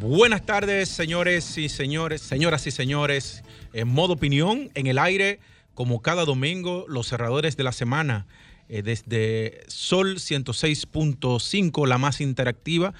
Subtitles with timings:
[0.00, 3.42] Buenas tardes, señores y señores, señoras y señores.
[3.72, 5.40] En modo opinión, en el aire,
[5.74, 8.24] como cada domingo, los cerradores de la semana,
[8.68, 12.94] eh, desde Sol 106.5, la más interactiva,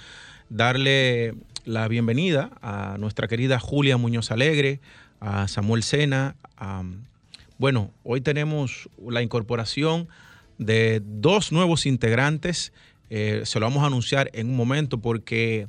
[0.48, 1.34] darle
[1.64, 4.80] la bienvenida a nuestra querida Julia Muñoz Alegre,
[5.20, 6.34] a Samuel Sena.
[7.58, 10.08] bueno, hoy tenemos la incorporación
[10.58, 12.72] de dos nuevos integrantes.
[13.08, 15.68] Eh, se lo vamos a anunciar en un momento porque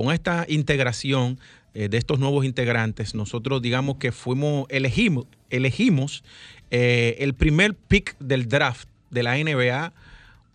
[0.00, 1.38] con esta integración
[1.74, 6.24] eh, de estos nuevos integrantes, nosotros digamos que fuimos, elegimos, elegimos
[6.70, 9.92] eh, el primer pick del draft de la NBA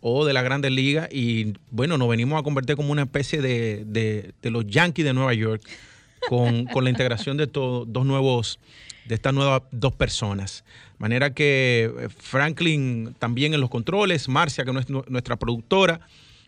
[0.02, 4.34] o de la Grandes Liga y bueno, nos venimos a convertir como una especie de,
[4.42, 5.62] los Yankees de Nueva York
[6.28, 8.58] con, la integración de dos nuevos,
[9.06, 10.66] de estas nuevas dos personas.
[10.94, 16.00] De manera que eh, Franklin también en los controles, Marcia, que es nuestra productora,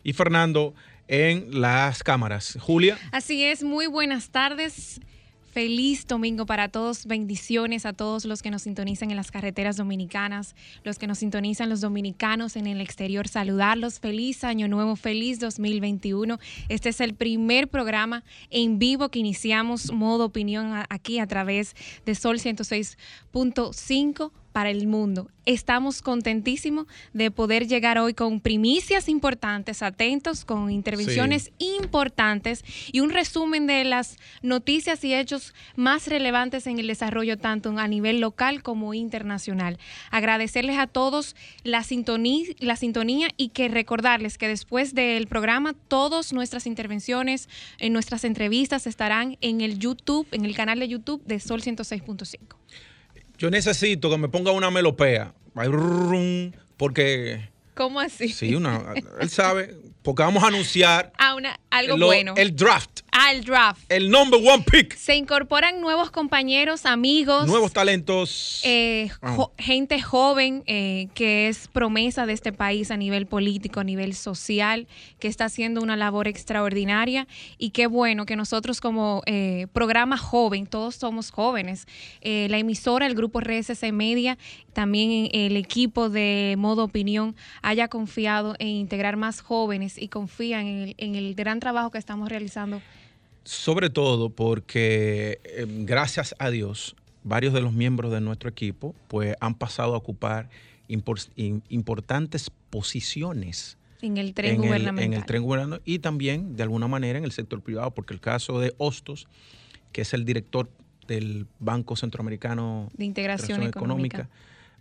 [0.04, 0.73] y Fernando
[1.08, 2.58] en las cámaras.
[2.59, 2.97] Julia.
[3.11, 5.00] Así es, muy buenas tardes.
[5.58, 10.55] Feliz domingo para todos, bendiciones a todos los que nos sintonizan en las carreteras dominicanas,
[10.83, 16.38] los que nos sintonizan los dominicanos en el exterior, saludarlos, feliz año nuevo, feliz 2021.
[16.69, 22.14] Este es el primer programa en vivo que iniciamos modo opinión aquí a través de
[22.14, 25.30] Sol 106.5 para el mundo.
[25.45, 33.11] Estamos contentísimos de poder llegar hoy con primicias importantes, atentos, con intervenciones importantes y un
[33.11, 38.64] resumen de las noticias y hechos más relevantes en el desarrollo tanto a nivel local
[38.64, 39.77] como internacional.
[40.09, 46.33] Agradecerles a todos la sintonía, la sintonía y que recordarles que después del programa todas
[46.33, 51.39] nuestras intervenciones, en nuestras entrevistas estarán en el YouTube, en el canal de YouTube de
[51.39, 52.58] Sol 106.5
[53.37, 55.33] yo necesito que me ponga una melopea.
[56.77, 57.49] Porque.
[57.75, 58.30] ¿Cómo así?
[58.30, 61.11] Sí, una, él sabe, porque vamos a anunciar.
[61.70, 62.33] Algo bueno.
[62.37, 63.02] El draft.
[63.20, 63.82] Al draft.
[63.89, 64.95] El number one pick.
[64.95, 67.48] Se incorporan nuevos compañeros, amigos.
[67.48, 68.61] Nuevos talentos.
[68.64, 69.10] Eh,
[69.58, 74.88] gente joven eh, que es promesa de este país a nivel político, a nivel social,
[75.17, 77.27] que está haciendo una labor extraordinaria.
[77.58, 81.88] Y qué bueno que nosotros como eh, programa joven, todos somos jóvenes,
[82.22, 84.38] la emisora, el grupo RSC Media,
[84.73, 90.82] también el equipo de Modo Opinión haya confiado en integrar más jóvenes y confían en
[90.83, 92.80] el, en el gran trabajo que estamos realizando
[93.47, 99.35] sobre todo porque, eh, gracias a Dios, varios de los miembros de nuestro equipo pues,
[99.39, 100.49] han pasado a ocupar
[100.89, 103.77] importantes posiciones.
[104.02, 105.05] En el tren gubernamental.
[105.05, 108.19] en el tren gubernamental y también, de alguna manera, en el sector privado, porque el
[108.19, 109.27] caso de Hostos,
[109.93, 110.69] que es el director
[111.08, 114.29] del Banco Centroamericano de Integración, Económica,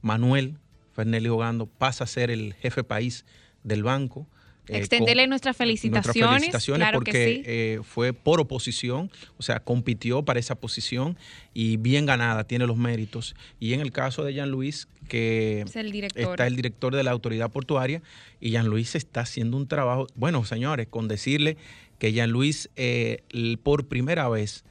[0.03, 0.59] Manuel
[0.93, 3.25] Fernelli Hogando, pasa a ser el jefe país
[3.63, 4.27] del banco.
[4.69, 6.17] Eh, Extenderle nuestras felicitaciones.
[6.17, 11.17] Nuestras felicitaciones porque eh, fue por oposición, o sea, compitió para esa posición
[11.55, 13.37] y bien ganada, tiene los méritos.
[13.61, 18.03] Y en el caso de Jean Luis, que está el director de la autoridad portuaria,
[18.41, 21.57] y Jean Luis está haciendo un trabajo, bueno, señores, con decirle
[21.99, 23.23] que Jean Luis, eh,
[23.63, 24.65] por primera vez,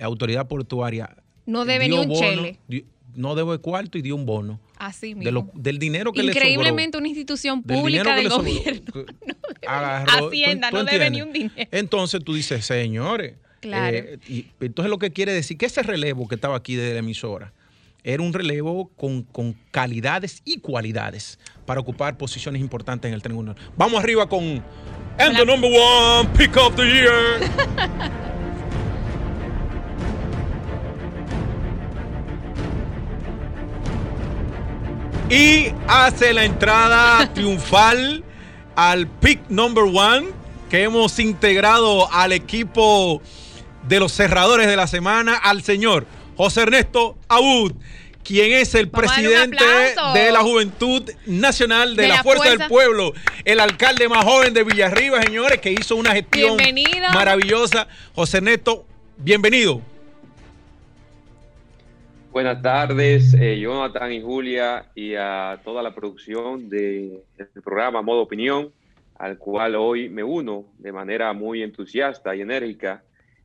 [0.00, 1.16] autoridad portuaria.
[1.44, 2.58] No debe ni un chele.
[3.14, 5.48] no debe cuarto y dio un bono Así mismo.
[5.54, 6.44] del dinero que le sobró.
[6.44, 8.82] Increíblemente una institución pública del, gobierno.
[9.66, 11.68] Hacienda no debe ni un dinero.
[11.70, 13.34] Entonces tú dices, señores.
[13.60, 13.96] Claro.
[13.96, 16.98] Eh, y entonces lo que quiere decir que ese relevo que estaba aquí de la
[16.98, 17.52] emisora
[18.02, 23.54] era un relevo con, con calidades y cualidades para ocupar posiciones importantes en el tren
[23.76, 24.64] Vamos arriba con
[25.18, 28.22] And the number one pick of the year.
[35.32, 38.22] y hace la entrada triunfal
[38.76, 40.28] al pick number one
[40.68, 43.22] que hemos integrado al equipo
[43.88, 46.06] de los cerradores de la semana, al señor
[46.36, 47.72] José Ernesto Abud,
[48.22, 49.64] quien es el presidente
[50.12, 53.14] de la Juventud Nacional de, la, Fuerza, del Pueblo,
[53.46, 56.58] el alcalde más joven de Villarriba, señores, que hizo una gestión
[57.14, 57.88] maravillosa.
[58.14, 58.84] José Ernesto,
[59.16, 59.80] bienvenido.
[62.32, 67.20] Buenas tardes, eh, Jonathan y Julia, y a toda la producción del
[67.62, 68.72] programa Modo Opinión,
[69.16, 73.02] al cual hoy me uno de manera muy entusiasta y enérgica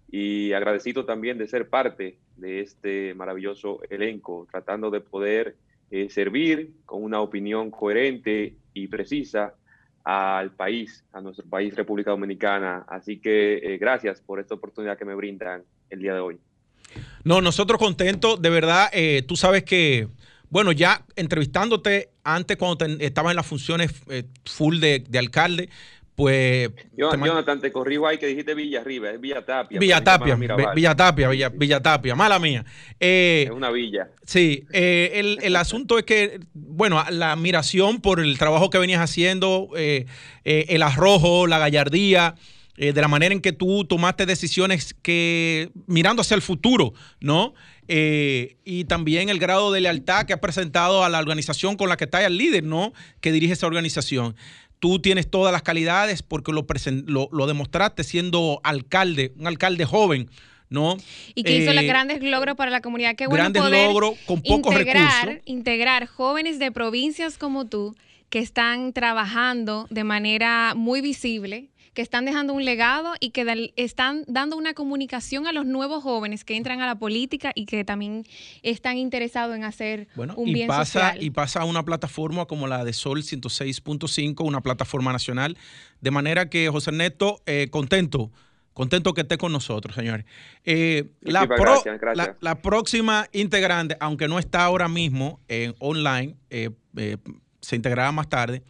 [0.10, 5.58] y agradecido también de ser parte de este maravilloso elenco, tratando de poder
[5.92, 9.54] eh, servir con una opinión coherente y precisa
[10.06, 12.86] al país, a nuestro país, República Dominicana.
[12.88, 16.40] Así que eh, gracias por esta oportunidad que me brindan el día de hoy.
[17.24, 20.08] No, nosotros contentos, de verdad, eh, tú sabes que,
[20.50, 23.92] bueno, ya entrevistándote antes cuando estabas en las funciones
[24.46, 25.70] full de, de alcalde,
[26.18, 26.72] pues.
[26.98, 29.80] Jonathan, te, corrijo ahí que dijiste Villa Arriba, es Villa Tapia.
[29.80, 32.66] Villa Tapia, Villa Tapia, Villa, Tapia, mala mía.
[33.00, 34.10] Eh, es una villa.
[34.26, 39.70] Sí, eh, el, asunto es que, bueno, la admiración por el trabajo que venías haciendo,
[39.78, 40.08] eh,
[40.44, 42.34] el arrojo, la gallardía.
[42.78, 47.54] De la manera en que tú tomaste decisiones que mirando hacia el futuro, ¿no?
[47.90, 52.04] y también el grado de lealtad que has presentado a la organización con la que
[52.04, 52.92] está el líder, ¿no?
[53.22, 54.36] Que dirige esa organización
[54.80, 56.66] tú tienes todas las calidades porque lo,
[57.32, 60.30] lo, demostraste siendo alcalde, un alcalde joven.
[60.70, 60.98] ¿no?
[61.34, 63.16] Y que hizo los eh, grandes logros para la comunidad.
[63.16, 65.44] Qué bueno grandes logros con pocos integrar, recursos.
[65.46, 67.96] Integrar jóvenes de provincias como tú
[68.30, 74.24] que están trabajando de manera muy visible que están dejando un legado y que están
[74.28, 78.24] dando una comunicación a los nuevos jóvenes que entran a la política y que también
[78.62, 81.24] están interesados en hacer un bien pasa, social.
[81.24, 85.58] Y pasa a una plataforma como la de Sol 106.5, una plataforma nacional,
[86.00, 88.32] de manera que José Ernesto, eh, contento
[88.74, 90.28] contento que esté con nosotros, señores.
[90.66, 91.48] Eh, la,
[92.42, 96.70] La, próxima integrante, aunque no está ahora mismo en online, eh,
[97.60, 98.62] se integrará más tarde,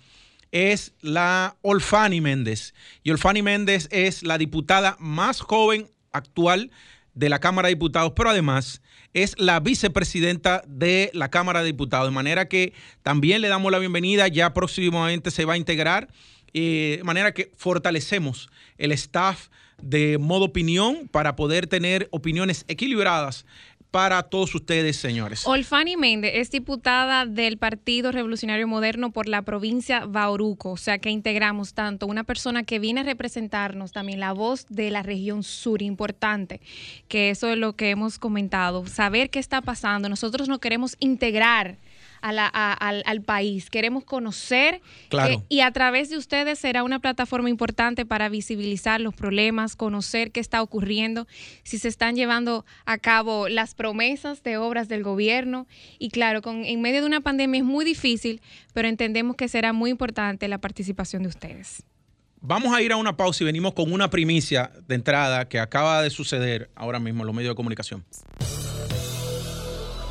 [0.51, 2.73] es la Olfani Méndez.
[3.03, 6.71] Y Olfani Méndez es la diputada más joven actual
[7.13, 8.81] de la Cámara de Diputados, pero además
[9.13, 12.07] es la vicepresidenta de la Cámara de Diputados.
[12.07, 16.09] De manera que también le damos la bienvenida, ya próximamente se va a integrar,
[16.53, 19.47] eh, de manera que fortalecemos el staff
[19.81, 23.45] de modo opinión para poder tener opiniones equilibradas
[23.97, 25.41] para todos ustedes, señores.
[25.47, 31.09] Olfani Méndez es diputada del Partido Revolucionario Moderno por la provincia Bauruco, o sea que
[31.09, 35.81] integramos tanto una persona que viene a representarnos, también la voz de la región sur,
[35.81, 36.61] importante,
[37.07, 40.09] que eso es lo que hemos comentado, saber qué está pasando.
[40.09, 41.77] Nosotros no queremos integrar
[42.21, 43.69] al, país.
[43.69, 44.81] Queremos conocer
[45.49, 50.39] y a través de ustedes será una plataforma importante para visibilizar los problemas, conocer qué
[50.39, 51.27] está ocurriendo,
[51.63, 55.67] si se están llevando a cabo las promesas de obras del gobierno.
[55.99, 58.41] Y claro, con, en medio de una pandemia es muy difícil,
[58.73, 61.83] pero entendemos que será muy importante la participación de ustedes.
[62.39, 66.03] Vamos a ir a una pausa y venimos con una primicia de entrada que acaba
[66.03, 68.05] de suceder ahora mismo en los medios de comunicación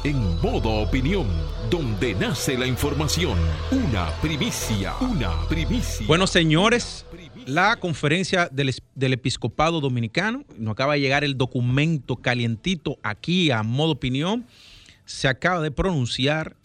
[0.07, 1.27] en modo opinión,
[1.71, 3.39] donde nace la información.
[3.71, 6.07] Una primicia, una primicia.
[6.07, 7.05] Bueno, señores,
[7.47, 13.93] la conferencia del, episcopado dominicano, nos acaba de llegar el documento calientito aquí a modo
[13.93, 14.47] opinión,
[15.05, 16.57] se acaba de pronunciar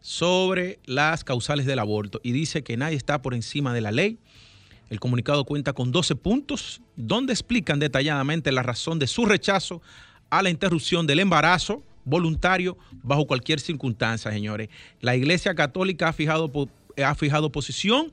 [0.00, 4.18] sobre las causales del aborto y dice que nadie está por encima de la ley.
[4.88, 9.82] El comunicado cuenta con 12 puntos donde explican detalladamente la razón de su rechazo
[10.30, 14.68] a la interrupción del embarazo voluntario bajo cualquier circunstancia, señores.
[15.00, 16.50] La Iglesia Católica ha fijado,
[17.04, 18.12] ha fijado posición,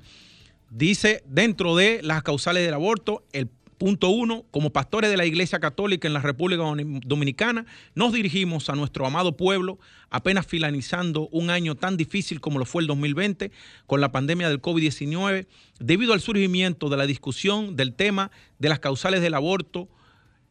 [0.69, 5.59] dice dentro de las causales del aborto, el punto uno, como pastores de la Iglesia
[5.59, 6.63] Católica en la República
[7.05, 9.79] Dominicana, nos dirigimos a nuestro amado pueblo,
[10.09, 13.51] apenas finalizando un año tan difícil como lo fue el 2020,
[13.85, 15.47] con la pandemia del COVID-19,
[15.79, 19.87] debido al surgimiento de la discusión del tema de las causales del aborto.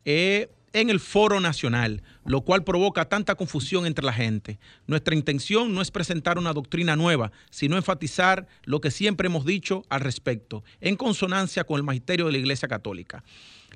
[0.05, 4.59] Eh, en el foro nacional, lo cual provoca tanta confusión entre la gente.
[4.87, 9.85] Nuestra intención no es presentar una doctrina nueva, sino enfatizar lo que siempre hemos dicho
[9.89, 13.25] al respecto, en consonancia con el magisterio de la Iglesia Católica.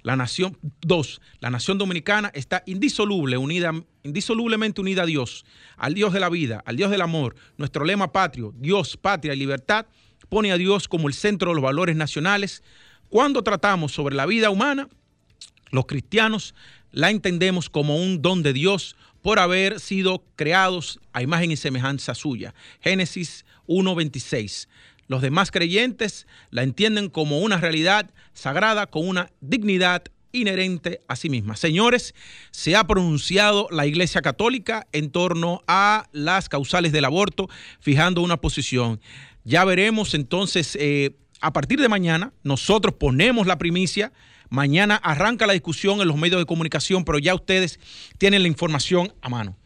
[0.02, 5.44] La nación, dos, la nación dominicana está indisoluble, unida, indisolublemente unida a Dios,
[5.76, 7.34] al Dios de la vida, al Dios del amor.
[7.58, 9.86] Nuestro lema patrio, Dios, patria y libertad,
[10.28, 12.62] pone a Dios como el centro de los valores nacionales.
[13.10, 14.88] Cuando tratamos sobre la vida humana,
[15.70, 16.54] los cristianos
[16.92, 22.14] la entendemos como un don de Dios por haber sido creados a imagen y semejanza
[22.14, 22.54] suya.
[22.80, 24.68] Génesis 1.26.
[25.06, 31.28] Los demás creyentes la entienden como una realidad sagrada con una dignidad inherente a sí
[31.28, 31.56] misma.
[31.56, 32.14] Señores,
[32.52, 37.48] se ha pronunciado la Iglesia Católica en torno a las causales del aborto,
[37.80, 39.00] fijando una posición.
[39.44, 44.12] Ya veremos entonces, eh, a partir de mañana, nosotros ponemos la primicia
[44.50, 47.78] Mañana arranca la discusión en los medios de comunicación, pero ya ustedes
[48.18, 49.56] tienen la información a mano.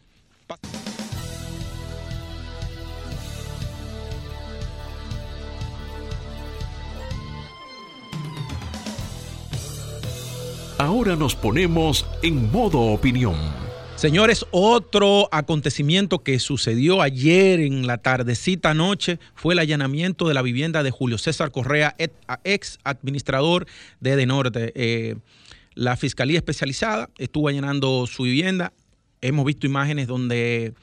[10.77, 13.64] Ahora nos ponemos en modo opinión.
[13.95, 20.41] Señores, otro acontecimiento que sucedió ayer en la tardecita noche fue el allanamiento de la
[20.41, 21.95] vivienda de Julio César Correa,
[22.43, 23.65] ex administrador
[24.01, 24.73] de Edenorte.
[24.75, 25.15] Eh,
[25.75, 28.73] la Fiscalía Especializada estuvo allanando su vivienda.
[29.21, 30.73] Hemos visto imágenes donde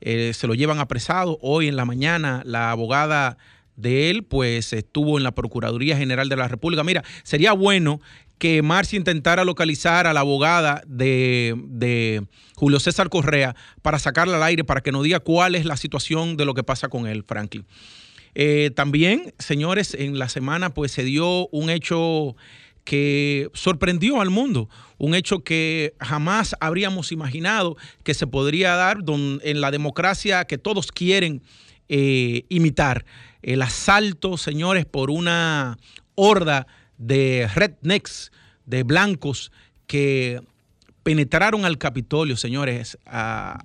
[0.00, 1.38] eh, se lo llevan apresado.
[1.42, 3.36] Hoy en la mañana la abogada
[3.76, 6.84] de él pues estuvo en la Procuraduría General de la República.
[6.84, 8.00] Mira, sería bueno
[8.38, 12.24] que Marcia intentara localizar a la abogada de,
[12.56, 16.36] Julio César Correa para sacarla al aire, para que nos diga cuál es la situación
[16.36, 17.66] de lo que pasa con él, Franklin.
[18.34, 22.34] Eh, también, señores, en la semana pues se dio un hecho
[22.84, 29.60] que sorprendió al mundo, un hecho que jamás habríamos imaginado que se podría dar en
[29.60, 31.42] la democracia que todos quieren
[31.88, 33.04] eh, imitar.
[33.42, 35.78] El asalto, señores, por una
[36.14, 36.66] horda
[37.02, 38.30] de rednecks,
[38.64, 39.50] de blancos
[39.86, 40.40] que
[41.02, 43.60] penetraron al Capitolio, señores, a,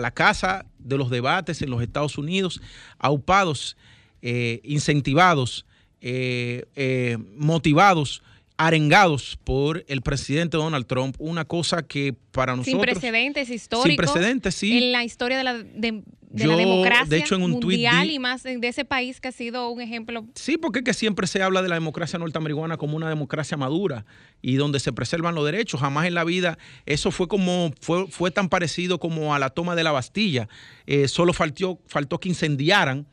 [0.00, 2.60] la casa de los debates en los Estados Unidos,
[2.98, 3.76] aupados,
[4.22, 5.66] eh, incentivados,
[6.00, 8.22] eh, eh, motivados
[8.56, 12.72] arengados por el presidente Donald Trump, una cosa que para nosotros...
[12.72, 13.88] Sin precedentes históricos.
[13.88, 14.78] Sin precedentes, sí.
[14.78, 16.02] En la historia de la, de,
[16.34, 19.68] la democracia de hecho, en un mundial y más de ese país que ha sido
[19.68, 20.26] un ejemplo.
[20.34, 24.04] Sí, porque es que siempre se habla de la democracia norteamericana como una democracia madura
[24.40, 25.80] y donde se preservan los derechos.
[25.80, 29.74] Jamás en la vida eso fue como fue, fue tan parecido como a la toma
[29.74, 30.48] de la Bastilla.
[30.86, 33.06] Eh, solo faltó, faltó que incendiaran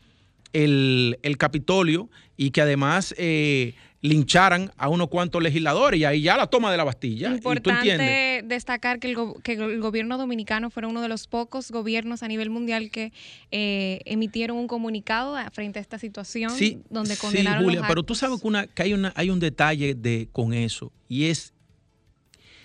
[0.54, 3.14] el, el Capitolio y que además...
[3.18, 7.32] Eh, lincharan a unos cuantos legisladores y ahí ya la toma de la Bastilla.
[7.32, 12.92] Importante destacar que el, gobierno dominicano fue uno de los pocos gobiernos a nivel mundial
[12.92, 13.12] que
[13.52, 16.54] eh, emitieron un comunicado frente a esta situación
[16.90, 19.96] donde condenaron sí, Julia, pero tú sabes que, una, que hay, una, hay un detalle
[19.96, 21.54] de, con eso y es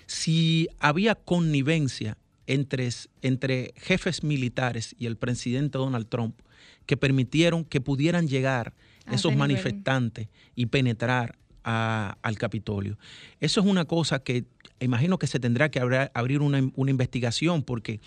[0.06, 2.90] si había connivencia entre,
[3.22, 6.38] entre jefes militares y el presidente Donald Trump
[6.86, 8.74] que permitieron que pudieran llegar
[9.10, 12.98] esos manifestantes y penetrar al Capitolio.
[13.40, 14.44] Eso es una cosa que
[14.80, 15.80] imagino que se tendrá que
[16.12, 18.00] abrir una, investigación porque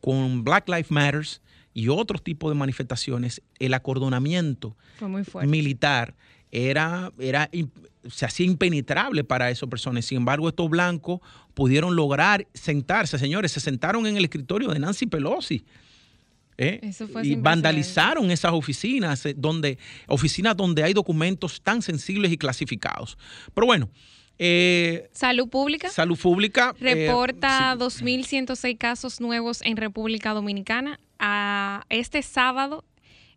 [0.00, 4.76] con Black Lives Matters y otros tipos de manifestaciones, el acordonamiento
[5.46, 6.14] militar
[6.50, 7.50] era, era,
[8.08, 10.06] se hacía impenetrable para esas personas.
[10.06, 11.20] Sin embargo, estos blancos
[11.54, 15.64] pudieron lograr sentarse, señores, se sentaron en el escritorio de Nancy Pelosi
[16.58, 16.80] ¿eh?
[17.22, 23.18] y vandalizaron esas oficinas, eh, donde, oficinas donde hay documentos tan sensibles y clasificados.
[23.54, 23.88] Pero bueno.
[24.38, 25.88] Eh, salud pública.
[25.88, 26.74] Salud pública.
[26.78, 31.00] Reporta 2.106 casos nuevos en República Dominicana.
[31.18, 32.84] A este sábado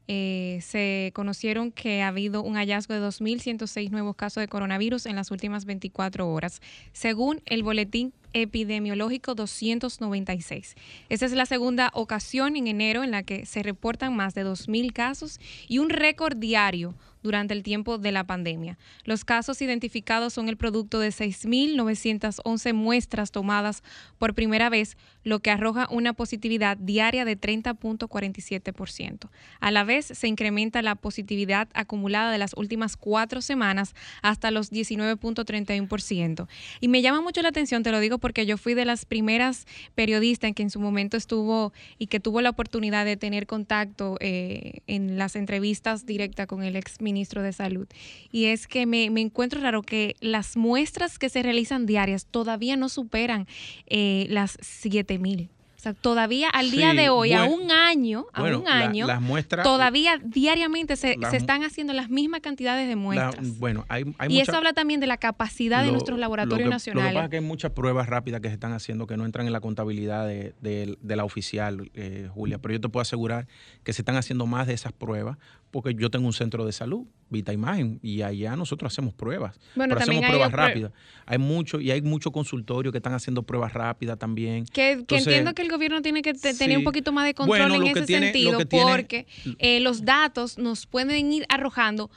[0.08, 5.30] se conocieron que ha habido un hallazgo de 2.106 nuevos casos de coronavirus en las
[5.30, 6.62] últimas 24 horas,
[6.94, 10.76] según el boletín epidemiológico 296.
[11.10, 14.94] Esta es la segunda ocasión en enero en la que se reportan más de 2.000
[14.94, 18.78] casos y un récord diario durante el tiempo de la pandemia.
[19.04, 23.84] Los casos identificados son el producto de 6.911 muestras tomadas
[24.18, 29.30] por primera vez, lo que arroja una positividad diaria de 30.47%.
[29.60, 34.72] A la vez, se incrementa la positividad acumulada de las últimas cuatro semanas hasta los
[34.72, 36.48] 19.31%.
[36.80, 39.66] Y me llama mucho la atención, te lo digo porque yo fui de las primeras
[39.96, 44.18] periodistas en que en su momento estuvo y que tuvo la oportunidad de tener contacto
[44.20, 47.88] eh, en las entrevistas directas con el ex ministro de Salud.
[48.32, 52.90] Y es que me, encuentro raro que las muestras que se realizan diarias todavía no
[52.90, 53.48] superan
[53.88, 55.50] eh, las 7000.
[55.80, 59.64] O sea, todavía al día de hoy, a un año, a un año, las muestras,
[59.64, 63.58] todavía diariamente se, están haciendo las mismas cantidades de muestras.
[63.60, 67.06] bueno, hay, y eso habla también de la capacidad de nuestros laboratorios nacionales.
[67.06, 69.24] Lo que pasa es que hay muchas pruebas rápidas que se están haciendo que no
[69.24, 73.48] entran en la contabilidad de, la oficial, eh, Julia, pero yo te puedo asegurar
[73.86, 75.38] que se están haciendo más de esas pruebas
[75.72, 79.60] porque yo tengo un centro de salud, Vita Imagen, y allá nosotros hacemos pruebas.
[79.76, 80.92] Bueno, pero hacemos pruebas rápidas.
[81.26, 84.66] Hay mucho, y hay muchos consultorios que están haciendo pruebas rápidas también.
[84.66, 88.06] Que, entiendo que el gobierno tiene que tener un poquito más de control en ese
[88.06, 89.28] sentido, porque
[89.60, 92.10] eh, los datos nos pueden ir arrojando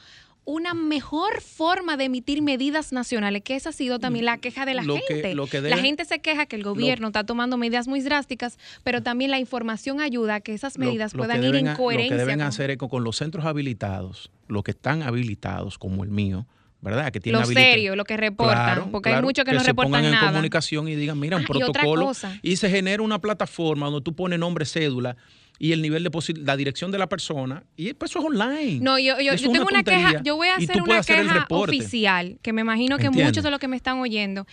[0.44, 4.74] una mejor forma de emitir medidas nacionales, que esa ha sido también la queja de
[4.74, 5.34] la gente.
[5.34, 9.38] la gente se queja que el gobierno está tomando medidas muy drásticas, pero también la
[9.38, 12.16] información ayuda a que esas medidas puedan ir en coherencia.
[12.16, 16.10] Lo que deben hacer es con los centros habilitados, los que están habilitados, como el
[16.10, 16.46] mío,
[16.80, 17.12] ¿verdad?
[17.12, 20.26] Que tienen lo serio, lo que reportan, porque hay muchos que, no reportan pongan nada.
[20.26, 22.10] en comunicación y digan, mira, un ah, protocolo.
[22.42, 25.16] Y, y se genera una plataforma donde tú pones nombre, cédula
[25.62, 26.10] y el nivel de
[26.44, 28.80] la dirección de la persona, y pues eso es online.
[28.80, 32.62] No, yo, yo, tengo una, queja, yo voy a hacer una queja oficial, que me
[32.62, 34.44] imagino que muchos de los que me están oyendo,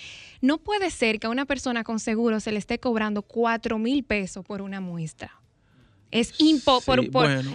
[0.41, 4.03] no puede ser que a una persona con seguro se le esté cobrando cuatro mil
[4.03, 5.38] pesos por una muestra.
[6.11, 6.99] Es, impo por,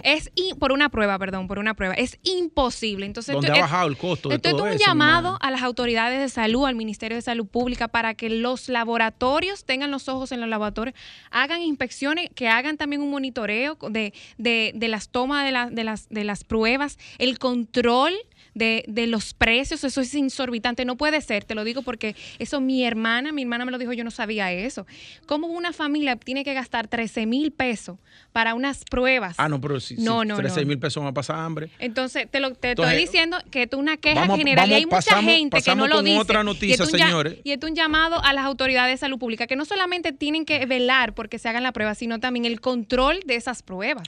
[0.03, 1.93] es por una prueba, perdón, por una prueba.
[1.93, 3.05] Es imposible.
[3.05, 6.65] Entonces, ¿Dónde ha bajado el costo de todo un llamado a las autoridades de salud,
[6.65, 10.95] al Ministerio de Salud Pública, para que los laboratorios tengan los ojos en los laboratorios,
[11.31, 16.09] hagan inspecciones, que hagan también un monitoreo de, de, de las tomas de, de, las,
[16.09, 18.13] de las pruebas, el control
[18.55, 22.61] de, de, los precios, eso es insorbitante, no puede ser, te lo digo porque eso
[22.61, 24.87] mi hermana, mi hermana me lo dijo, yo no sabía eso.
[25.27, 27.99] ¿Cómo una familia tiene que gastar 13 mil pesos
[28.31, 29.35] para unas pruebas?
[29.37, 31.69] Ah, no, pero si, no, no, 13 mil pesos va a pasar hambre.
[31.79, 35.61] Entonces, te, lo, te estoy diciendo que es una queja general y hay mucha gente
[35.61, 36.17] que no lo dice.
[36.17, 37.37] otra noticia, y señores.
[37.43, 40.65] y es un llamado a las autoridades de salud pública que no solamente tienen que
[40.65, 44.07] velar porque se hagan la prueba, sino también el control de esas pruebas.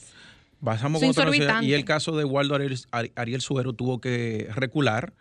[0.64, 5.14] Pasamos con otra Y el caso de Waldo Ariel, Suero tuvo que recular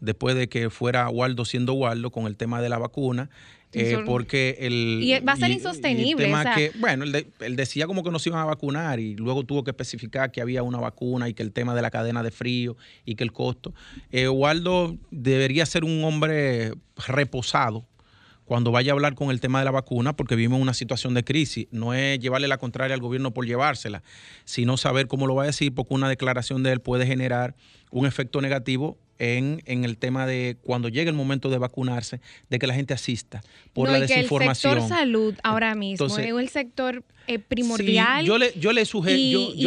[0.00, 3.30] después de que fuera Waldo siendo Waldo con el tema de la vacuna.
[3.76, 5.00] Eh, porque el...
[5.02, 6.32] Y va a ser insostenible.
[6.78, 10.30] bueno, él, decía como que no se iban a vacunar y luego tuvo que especificar
[10.30, 13.24] que había una vacuna y que el tema de la cadena de frío y que
[13.24, 13.74] el costo.
[14.12, 16.72] Eh, Waldo debería ser un hombre
[17.08, 17.84] reposado
[18.44, 21.24] cuando vaya a hablar con el tema de la vacuna, porque vivimos una situación de
[21.24, 21.66] crisis.
[21.70, 24.02] No es llevarle la contraria al gobierno por llevársela,
[24.44, 27.54] sino saber cómo lo va a decir, porque una declaración de él puede generar
[27.90, 32.20] un efecto negativo en, en, el tema de cuando llegue el momento de vacunarse,
[32.50, 34.74] de que la gente asista por la desinformación.
[34.74, 38.24] el sector salud ahora mismo es el sector eh, primordial.
[38.24, 39.18] yo le, yo le sugiero.
[39.18, 39.66] Y,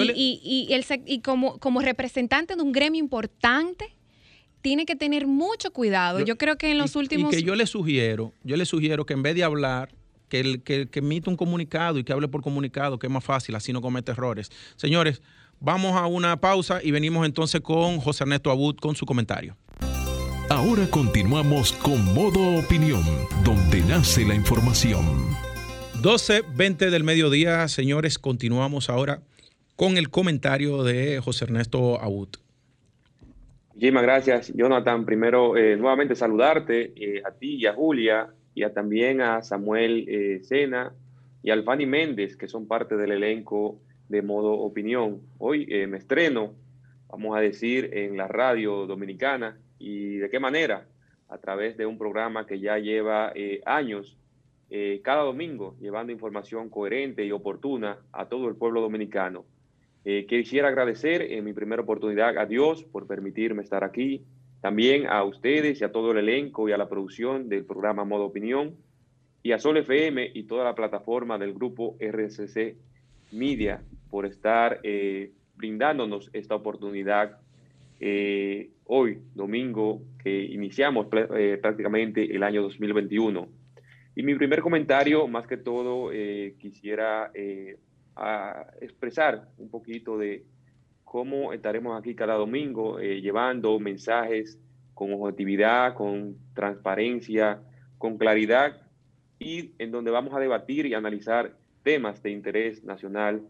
[0.74, 3.97] el, y como, como representante de un gremio importante,
[4.68, 6.20] tiene que tener mucho cuidado.
[6.20, 7.32] Yo, creo que en los últimos...
[7.32, 9.96] Y que yo le sugiero, yo le sugiero que en vez de hablar,
[10.28, 13.24] que, el, que, que emita un comunicado y que hable por comunicado, que es más
[13.24, 14.52] fácil, así no comete errores.
[14.76, 15.22] Señores,
[15.62, 19.56] vamos a una pausa y venimos entonces con José Ernesto Abud con su comentario.
[20.50, 23.06] Ahora continuamos con Modo Opinión,
[23.46, 25.06] donde nace la información.
[26.02, 29.22] 12.20 del mediodía, señores, continuamos ahora
[29.78, 32.28] con el comentario de José Ernesto Abud.
[33.78, 35.06] Muchísimas gracias, Jonathan.
[35.06, 40.04] Primero, eh, nuevamente saludarte eh, a ti y a Julia y a, también a Samuel
[40.10, 40.96] eh, Sena
[41.44, 45.22] y a Alfani Méndez, que son parte del elenco de Modo Opinión.
[45.38, 46.56] Hoy me estreno,
[47.08, 50.88] vamos a decir, en la radio dominicana y de qué manera,
[51.30, 53.32] a través de un programa que ya lleva
[53.68, 54.18] años,
[55.04, 59.46] cada domingo, llevando información coherente y oportuna a todo el pueblo dominicano.
[60.10, 64.24] Eh, quisiera agradecer en mi primera oportunidad a Dios por permitirme estar aquí,
[64.62, 68.24] también a ustedes y a todo el elenco y a la producción del programa Modo
[68.24, 68.78] Opinión
[69.44, 72.78] y a Sol FM y toda la plataforma del grupo RCC
[73.34, 77.40] Media por estar eh, brindándonos esta oportunidad
[78.00, 83.50] eh, hoy, domingo, que iniciamos prácticamente el año 2021.
[84.16, 86.12] Y mi primer comentario, más que todo,
[86.58, 87.30] quisiera
[88.18, 90.46] a expresar un poquito de
[91.04, 94.60] cómo estaremos aquí cada domingo eh, llevando mensajes
[94.94, 97.62] con objetividad, con transparencia,
[97.98, 98.82] con claridad
[99.40, 103.42] y en donde vamos a debatir y analizar temas de interés nacional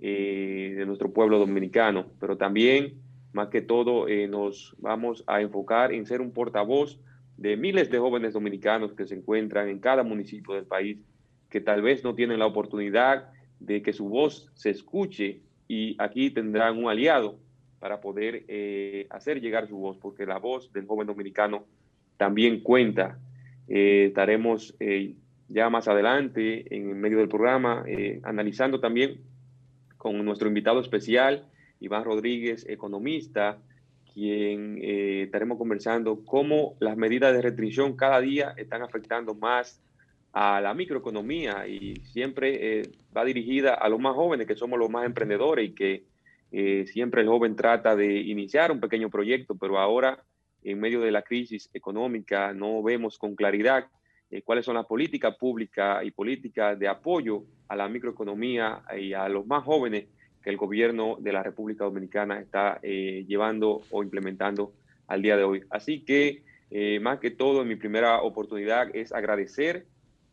[0.00, 3.00] eh, de nuestro pueblo dominicano, pero también,
[3.32, 7.00] más que todo, eh, nos vamos a enfocar en ser un portavoz
[7.36, 10.98] de miles de jóvenes dominicanos que se encuentran en cada municipio del país,
[11.48, 16.30] que tal vez no tienen la oportunidad de que su voz se escuche y aquí
[16.30, 17.38] tendrán un aliado
[17.78, 21.64] para poder eh, hacer llegar su voz, porque la voz del joven dominicano
[22.16, 23.18] también cuenta.
[23.68, 25.14] Eh, estaremos eh,
[25.48, 27.84] ya más adelante en medio del programa
[28.22, 29.20] analizando también
[29.96, 31.46] con nuestro invitado especial,
[31.80, 33.58] Iván Rodríguez, economista,
[34.12, 39.80] quien estaremos conversando cómo las medidas de restricción cada día están afectando más
[40.32, 42.82] a la microeconomía y siempre eh,
[43.16, 46.04] va dirigida a los más jóvenes, que somos los más emprendedores y que
[46.52, 50.22] eh, siempre el joven trata de iniciar un pequeño proyecto, pero ahora
[50.62, 53.86] en medio de la crisis económica no vemos con claridad
[54.30, 59.28] eh, cuáles son las políticas públicas y políticas de apoyo a la microeconomía y a
[59.28, 60.06] los más jóvenes
[60.42, 64.72] que el gobierno de la República Dominicana está llevando o implementando
[65.08, 65.62] al día de hoy.
[65.68, 66.42] Así que,
[67.00, 69.86] más que todo, en mi primera oportunidad es agradecer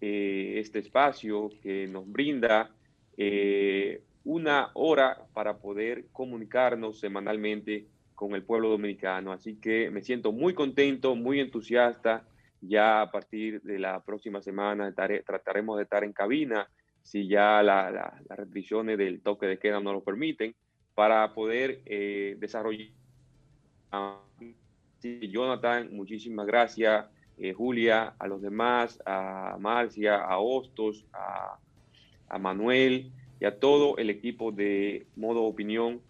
[0.08, 2.70] eh, este espacio que nos brinda
[3.18, 9.32] eh, una hora para poder comunicarnos semanalmente con el pueblo dominicano.
[9.32, 12.24] Así que me siento muy contento, muy entusiasta.
[12.62, 16.70] Ya a partir de la próxima semana trataremos de estar en cabina
[17.02, 20.54] si ya las restricciones del toque de queda no lo permiten,
[20.94, 22.90] para poder eh, desarrollar.
[25.02, 27.06] Jonathan, muchísimas gracias.
[27.38, 31.60] Eh, Julia, a los demás, a Marcia, a Hostos, a,
[32.40, 36.02] Manuel y a todo el equipo de Modo Opinión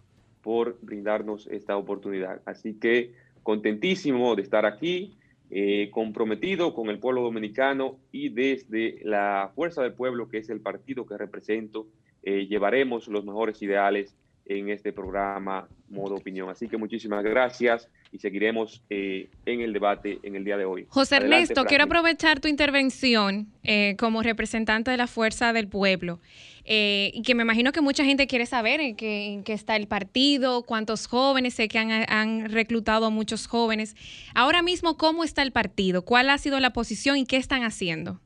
[0.42, 2.42] por brindarnos esta oportunidad.
[2.46, 5.16] Así que contentísimo de estar aquí,
[5.50, 10.60] eh, comprometido con el pueblo dominicano y desde la Fuerza del Pueblo, que es el
[10.60, 11.86] partido que represento,
[12.24, 16.48] eh, llevaremos los mejores ideales en este programa Modo Opinión.
[16.48, 20.86] Así que muchísimas gracias y seguiremos eh, en el debate en el día de hoy.
[20.88, 26.20] José Ernesto, quiero aprovechar tu intervención eh, como representante de la Fuerza del Pueblo
[26.64, 30.62] eh, y que me imagino que mucha gente quiere saber en qué, está el partido,
[30.62, 33.96] cuántos jóvenes, sé que han, han reclutado a muchos jóvenes.
[34.34, 36.02] Ahora mismo, ¿cómo está el partido?
[36.04, 38.20] ¿Cuál ha sido la posición y qué están haciendo?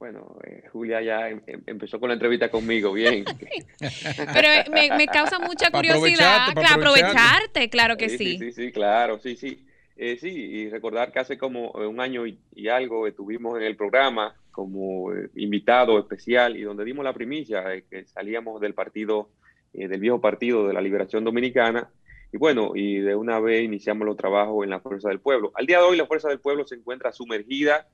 [0.00, 3.22] Bueno, eh, Julia ya em, em, empezó con la entrevista conmigo, bien.
[4.32, 4.64] Pero eh,
[4.96, 6.54] me, causa mucha curiosidad.
[6.72, 8.38] aprovecharte, claro que sí.
[8.38, 9.66] Sí, sí, sí, claro, sí, sí.
[9.98, 14.34] Eh, sí, y recordar que hace como un año y, algo estuvimos en el programa
[14.50, 19.28] como invitado especial y donde dimos la primicia de que salíamos del partido,
[19.74, 21.90] del viejo partido de la Liberación Dominicana.
[22.32, 25.52] Y bueno, y de una vez iniciamos los trabajos en la Fuerza del Pueblo.
[25.56, 27.86] Al día de hoy la Fuerza del Pueblo se encuentra sumergida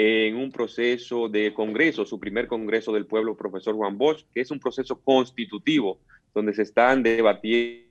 [0.00, 4.50] en un proceso de congreso, su primer congreso del pueblo, profesor Juan Bosch, que es
[4.52, 5.98] un proceso constitutivo,
[6.32, 7.82] donde se están debatiendo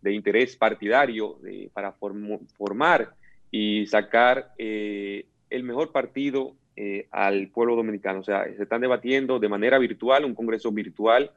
[0.00, 1.38] de interés partidario
[1.74, 3.14] para formar
[3.50, 8.20] y sacar eh, el mejor partido eh, al pueblo dominicano.
[8.20, 11.32] O sea, se están debatiendo de manera virtual, un congreso virtual,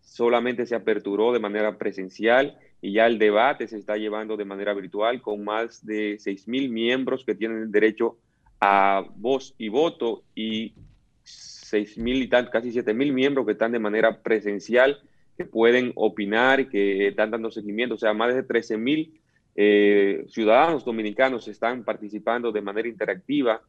[0.00, 4.72] solamente se aperturó de manera presencial y ya el debate se está llevando de manera
[4.74, 8.18] virtual con más de 6.000 miembros que tienen derecho
[8.60, 10.74] a voz y voto y
[11.24, 15.00] 6.000 y tanto, casi 7.000 miembros que están de manera presencial,
[15.36, 19.10] que pueden opinar, que están dando seguimiento, o sea, más de 13.000
[19.56, 23.60] eh, ciudadanos dominicanos están participando de manera interactiva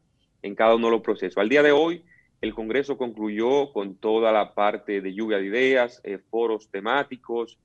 [0.42, 1.38] en cada uno de los procesos.
[1.38, 2.04] Al día de hoy,
[2.40, 7.58] el Congreso concluyó con toda la parte de lluvia de ideas, eh, foros temáticos,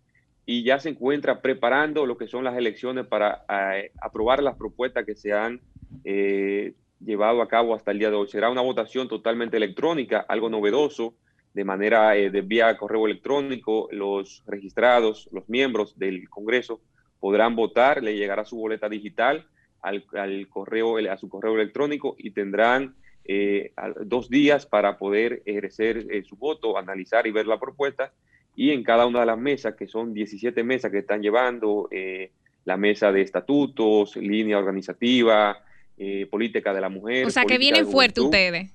[0.45, 5.05] y ya se encuentra preparando lo que son las elecciones para eh, aprobar las propuestas
[5.05, 5.59] que se han
[6.03, 8.27] eh, llevado a cabo hasta el día de hoy.
[8.27, 11.15] Será una votación totalmente electrónica, algo novedoso,
[11.53, 13.87] de manera eh, de vía correo electrónico.
[13.91, 16.79] Los registrados, los miembros del Congreso
[17.19, 19.47] podrán votar, le llegará su boleta digital
[19.81, 22.95] al, al correo, a su correo electrónico y tendrán
[24.03, 28.13] dos días para poder ejercer su voto, analizar y ver la propuesta
[28.55, 32.31] y en cada una de las mesas, que son 17 mesas que están llevando, eh,
[32.63, 35.63] la mesa de estatutos, línea organizativa,
[35.97, 37.25] eh, política de la mujer.
[37.25, 38.71] O sea, que vienen fuertes ustedes.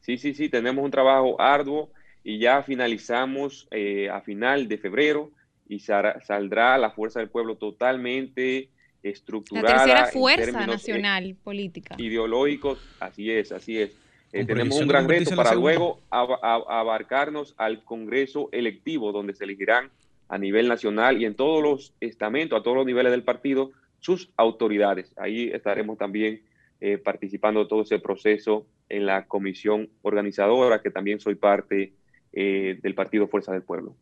[0.00, 1.90] Sí, sí, sí, tenemos un trabajo arduo
[2.24, 5.30] y ya finalizamos eh, a final de febrero
[5.68, 8.70] y saldrá la Fuerza del Pueblo totalmente
[9.02, 9.68] estructurada.
[9.68, 11.94] La tercera fuerza nacional política.
[11.98, 13.92] Ideológicos, así es, así es.
[14.32, 19.90] Eh, tenemos un gran reto para luego abarcarnos al Congreso electivo, donde se elegirán
[20.28, 24.30] a nivel nacional y en todos los estamentos, a todos los niveles del partido, sus
[24.36, 25.12] autoridades.
[25.16, 26.42] Ahí estaremos también
[26.80, 31.92] eh, participando de todo ese proceso en la comisión organizadora, que también soy parte
[32.32, 33.96] eh, del Partido Fuerza del Pueblo.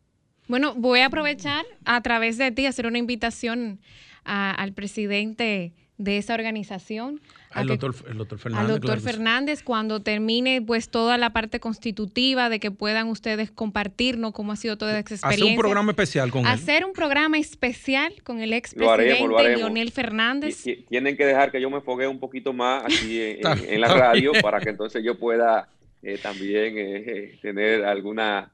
[0.47, 3.79] Bueno, voy a aprovechar a través de ti hacer una invitación
[4.23, 7.21] al presidente de esa organización.
[7.51, 8.57] Al doctor, Fernández.
[8.57, 14.31] Al doctor Fernández, cuando termine pues toda la parte constitutiva de que puedan ustedes compartirnos
[14.31, 15.45] cómo ha sido toda esa experiencia.
[15.45, 16.47] Hacer un programa especial con él.
[16.47, 20.63] Hacer un programa especial con el expresidente Leonel Fernández.
[20.87, 24.61] tienen que dejar que yo me fogue un poquito más aquí en, la radio para
[24.61, 25.67] que entonces yo pueda
[26.01, 28.49] eh, también eh, eh, tener algunas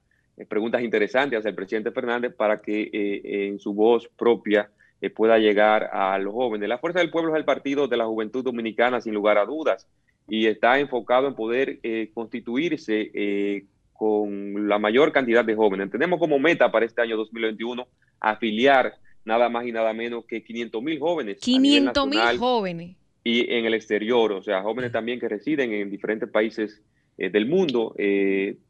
[0.49, 2.89] preguntas interesantes hacia el presidente Fernández para que
[3.23, 4.69] en su voz propia
[5.09, 6.69] pueda llegar a los jóvenes.
[6.69, 9.87] La Fuerza del Pueblo es el partido de la juventud dominicana, sin lugar a dudas,
[10.27, 15.91] y está enfocado en poder eh, constituirse eh, con la mayor cantidad de jóvenes.
[15.91, 17.87] Tenemos como meta para este año 2021
[18.19, 21.39] afiliar nada más y nada menos que 500 mil jóvenes.
[21.39, 22.95] 500 mil jóvenes.
[23.23, 26.81] Y en el exterior, o sea, jóvenes también que residen en diferentes países
[27.17, 27.95] eh, del mundo,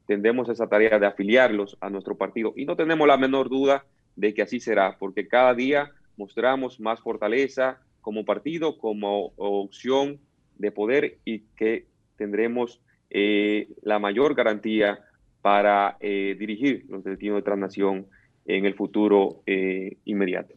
[0.05, 2.53] tendremos esa tarea de afiliarlos a nuestro partido.
[2.55, 6.99] Y no tenemos la menor duda de que así será, porque cada día mostramos más
[6.99, 10.19] fortaleza como partido, como opción
[10.57, 14.99] de poder y que tendremos eh, la mayor garantía
[15.41, 18.07] para eh, dirigir los destinos de transnación
[18.45, 20.53] en el futuro eh, inmediato.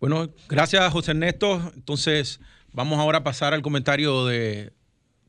[0.00, 1.60] Bueno, gracias José Ernesto.
[1.74, 2.40] Entonces,
[2.72, 4.72] vamos ahora a pasar al comentario de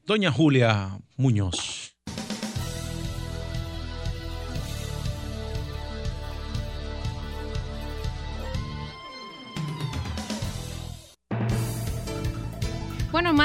[0.06, 1.93] doña Julia Muñoz.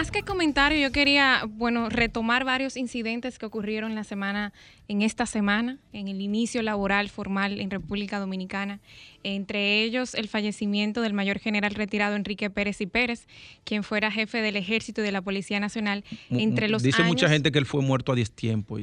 [0.09, 4.55] Más que comentario, yo quería, bueno, retomar varios incidentes que ocurrieron la semana,
[4.89, 8.81] en esta semana, en el inicio laboral formal en República Dominicana.
[9.23, 13.27] Entre ellos, el fallecimiento del mayor general retirado Enrique Pérez y Pérez,
[13.65, 17.53] quien fuera jefe del Ejército y de la Policía Nacional entre los Dice mucha gente
[17.53, 18.79] que él fue muerto a destiempo.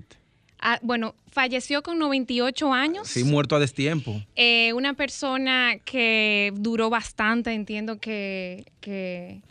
[0.59, 3.07] Ah, bueno, falleció con 98 años.
[3.07, 4.21] Sí, muerto a destiempo.
[4.35, 9.41] Eh, una persona que duró bastante, entiendo que, que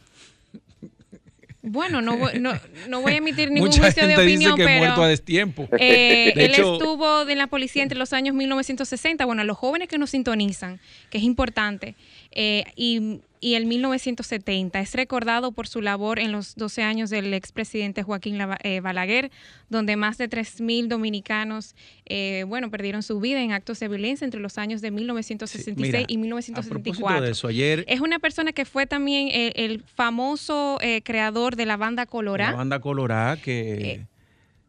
[1.66, 2.52] bueno, no, no,
[2.88, 5.66] no, voy a emitir ningún juicio de opinión, dice que muerto a destiempo.
[5.78, 9.24] Eh, él estuvo en la policía entre los años 1960.
[9.24, 11.94] Bueno, a los jóvenes que nos sintonizan, que es importante,
[12.32, 14.80] eh, y y el 1970.
[14.80, 19.30] Es recordado por su labor en los 12 años del expresidente Joaquín eh, Balaguer,
[19.68, 21.76] donde más de 3.000 dominicanos
[22.06, 26.16] eh, bueno, perdieron su vida en actos de violencia entre los años de 1966 y
[26.16, 27.20] 1974.
[27.20, 31.76] De eso, ayer, es una persona que fue también el, famoso eh, creador de la
[31.76, 32.52] banda Colorá.
[32.52, 34.06] La banda Colorá que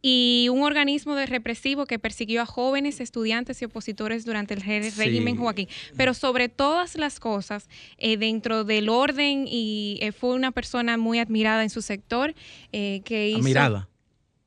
[0.07, 5.35] y un organismo de represivo que persiguió a jóvenes, estudiantes y opositores durante el régimen
[5.35, 5.67] Joaquín.
[5.97, 11.17] Pero sobre todas las cosas, eh, dentro del orden, y eh, fue una persona muy
[11.17, 12.35] admirada en su sector,
[12.71, 13.39] eh, que hizo...
[13.39, 13.89] Admirada.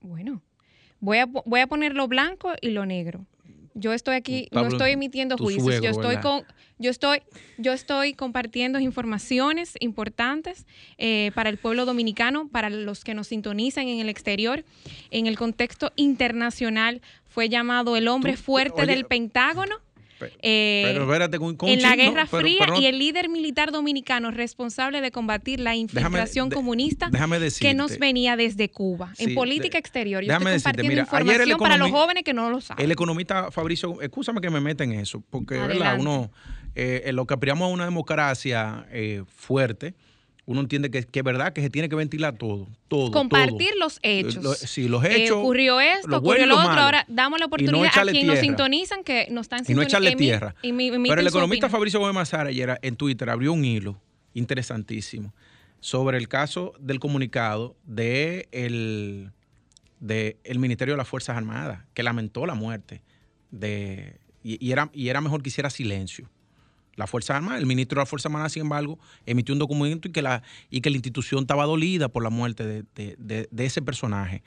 [0.00, 0.42] Bueno,
[1.00, 3.26] voy a, voy a poner lo blanco y lo negro.
[3.78, 6.44] Yo estoy aquí, no estoy emitiendo juicios, yo estoy con,
[6.78, 7.22] yo estoy,
[7.58, 13.88] yo estoy compartiendo informaciones importantes eh, para el pueblo dominicano, para los que nos sintonizan
[13.88, 14.64] en el exterior.
[15.10, 19.76] En el contexto internacional fue llamado el hombre fuerte del Pentágono
[20.40, 20.96] eh,
[21.62, 27.10] en la Guerra Fría y el líder militar dominicano responsable de combatir la infiltración comunista
[27.60, 30.22] que nos venía desde Cuba en política exterior.
[30.22, 32.84] Yo estoy compartiendo información para los jóvenes que no lo saben.
[32.84, 35.58] El economista Fabricio, escúchame que me meta en eso, porque
[35.98, 36.30] uno,
[36.74, 39.94] eh, lo que aspiramos a una democracia eh, fuerte,
[40.48, 43.10] uno entiende que, es verdad que se tiene que ventilar todo, todo.
[43.10, 44.56] Compartir los hechos.
[44.56, 45.36] sí, los hechos.
[45.36, 46.70] ocurrió esto, ocurrió lo otro.
[46.70, 49.72] Ahora damos la oportunidad a quienes nos sintonizan que nos están sintonizando.
[49.72, 50.54] Y no echarle tierra.
[50.62, 54.00] Pero el economista Fabricio Gómez Mazara ayer en Twitter abrió un hilo
[54.32, 55.34] interesantísimo
[55.80, 59.32] sobre el caso del comunicado de el,
[60.00, 63.02] de el Ministerio de las Fuerzas Armadas, que lamentó la muerte
[63.50, 66.30] de y, era, y era mejor que hiciera silencio
[66.98, 67.58] la Fuerza Armada.
[67.58, 70.80] El ministro de la Fuerza Armada, sin embargo, emitió un documento y que la, y
[70.80, 74.42] que la institución estaba dolida por la muerte de, ese personaje.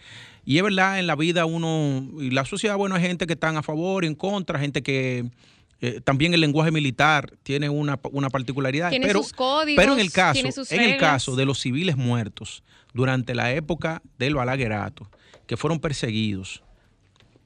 [0.45, 3.55] Y es verdad, en la vida uno, y la sociedad, bueno, hay gente que están
[3.55, 5.31] a favor y en contra, gente que
[5.79, 8.89] eh, también el lenguaje militar tiene una, particularidad.
[8.89, 12.63] Tiene pero, sus códigos, pero en el caso, en el caso de los civiles muertos
[12.93, 15.09] durante la época del balaguerato,
[15.47, 16.63] que fueron perseguidos,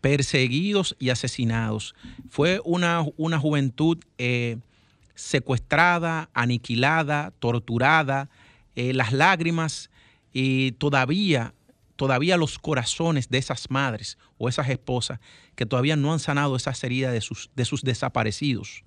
[0.02, 1.94] perseguidos y asesinados,
[2.28, 4.58] fue una, una juventud eh,
[5.16, 8.30] secuestrada, aniquilada, torturada,
[8.76, 9.90] eh, las lágrimas
[10.34, 11.54] y todavía,
[11.96, 15.20] todavía los corazones de esas madres o esas esposas
[15.56, 18.84] que todavía no han sanado esas heridas de sus, de sus desaparecidos,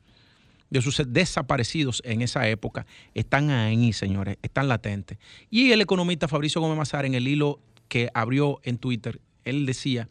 [0.69, 5.19] de sus desaparecidos en esa época, están ahí, señores, están latentes.
[5.51, 10.09] Y el economista Fabricio Gómez Mazar en el hilo que abrió en Twitter, él decía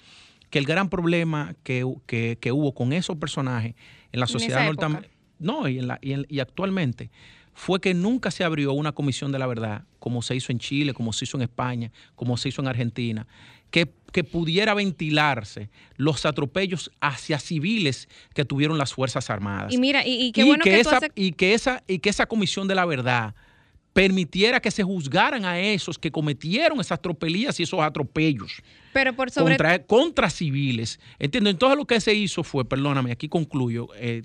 [0.50, 3.76] que el gran problema que, hubo con esos personajes
[4.12, 7.10] en la sociedad norteamericana no, y, en la, y, actualmente,
[7.54, 10.94] fue que nunca se abrió una comisión de la verdad, como se hizo en Chile,
[10.94, 13.28] como se hizo en España, como se hizo en Argentina,
[13.72, 13.88] que,
[14.32, 19.72] pudiera ventilarse los atropellos hacia civiles que tuvieron las Fuerzas Armadas.
[19.72, 22.74] Y mira, y, qué bueno que, esa, y que esa Y que esa comisión de
[22.74, 23.36] la verdad
[23.98, 28.62] permitiera que se juzgaran a esos que cometieron esas tropelías y esos atropellos.
[28.94, 29.58] Pero por sobre...
[29.58, 31.00] contra, contra civiles.
[31.18, 34.22] Entiendo, entonces lo que se hizo fue, perdóname, aquí concluyo, eh,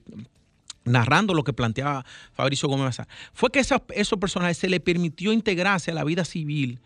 [0.84, 2.96] narrando lo que planteaba Fabricio Gómez
[3.32, 6.80] fue que a esos personajes se le permitió integrarse a la vida civil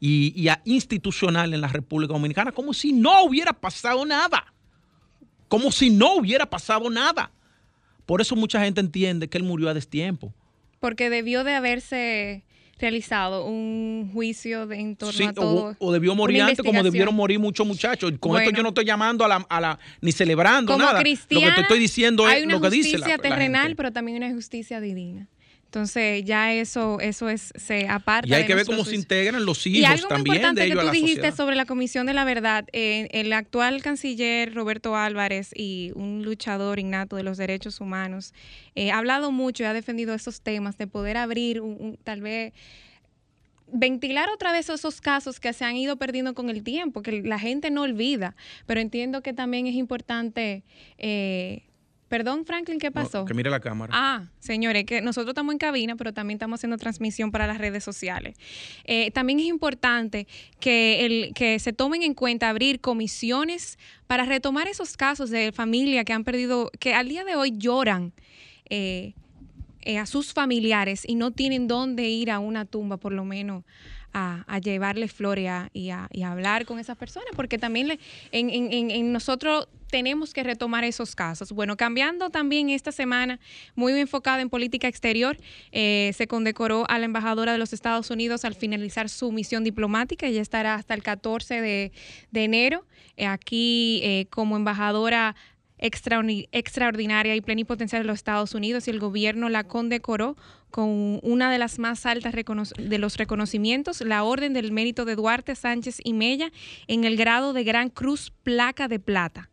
[0.00, 4.52] y, a institucional en la República Dominicana como si no hubiera pasado nada.
[5.48, 7.32] Como si no hubiera pasado nada.
[8.06, 10.32] Por eso mucha gente entiende que él murió a destiempo.
[10.78, 12.44] Porque debió de haberse
[12.80, 15.76] realizado un juicio de, en torno a todo.
[15.78, 18.12] O, o debió morir antes, como debieron morir muchos muchachos.
[18.18, 21.02] Con esto yo no estoy llamando a la, a la ni celebrando nada.
[21.02, 21.04] lo
[21.40, 24.80] que te estoy diciendo es lo que dice la justicia terrenal, pero también una justicia
[24.80, 25.28] divina.
[25.70, 28.28] Entonces ya eso eso es se aparta.
[28.28, 30.90] Y hay que ver cómo se integran los hijos y algo también importante que tú
[30.90, 36.24] dijiste sobre la Comisión de la Verdad, eh, el actual canciller Roberto Álvarez y un
[36.24, 38.34] luchador innato de los derechos humanos
[38.74, 41.62] eh, ha hablado mucho y ha defendido esos temas de poder abrir
[42.02, 42.52] tal vez
[43.72, 47.38] ventilar otra vez esos casos que se han ido perdiendo con el tiempo, que la
[47.38, 48.34] gente no olvida,
[48.66, 50.64] pero entiendo que también es importante
[50.98, 51.62] eh,
[52.10, 53.24] Perdón, Franklin, ¿qué pasó?
[53.24, 53.92] que mire la cámara.
[53.94, 57.84] Ah, señores, que nosotros estamos en cabina, pero también estamos haciendo transmisión para las redes
[57.84, 58.36] sociales.
[58.84, 60.26] Eh, también es importante
[60.58, 66.04] que, el, que se tomen en cuenta abrir comisiones para retomar esos casos de familia
[66.04, 68.12] que han perdido, que al día de hoy lloran.
[68.70, 69.14] Eh,
[69.82, 73.64] eh, a sus familiares y no tienen dónde ir a una tumba, por lo menos
[74.12, 77.98] a, llevarle flores y, a, hablar con esas personas, porque también le,
[78.30, 81.52] en, nosotros tenemos que retomar esos casos.
[81.52, 83.40] Bueno, cambiando también esta semana,
[83.74, 85.36] muy enfocada en política exterior,
[85.72, 90.26] eh, se condecoró a la embajadora de los Estados Unidos al finalizar su misión diplomática.
[90.26, 91.92] Ella estará hasta el 14 de,
[92.32, 95.34] enero eh, aquí eh, como embajadora
[95.82, 100.36] extraordinaria y plenipotenciaria de los Estados Unidos y el gobierno la condecoró
[100.70, 105.54] con una de las más altas de los reconocimientos, la Orden del Mérito de Duarte
[105.54, 106.52] Sánchez y Mella,
[106.86, 109.49] en el grado de Gran Cruz Placa de Plata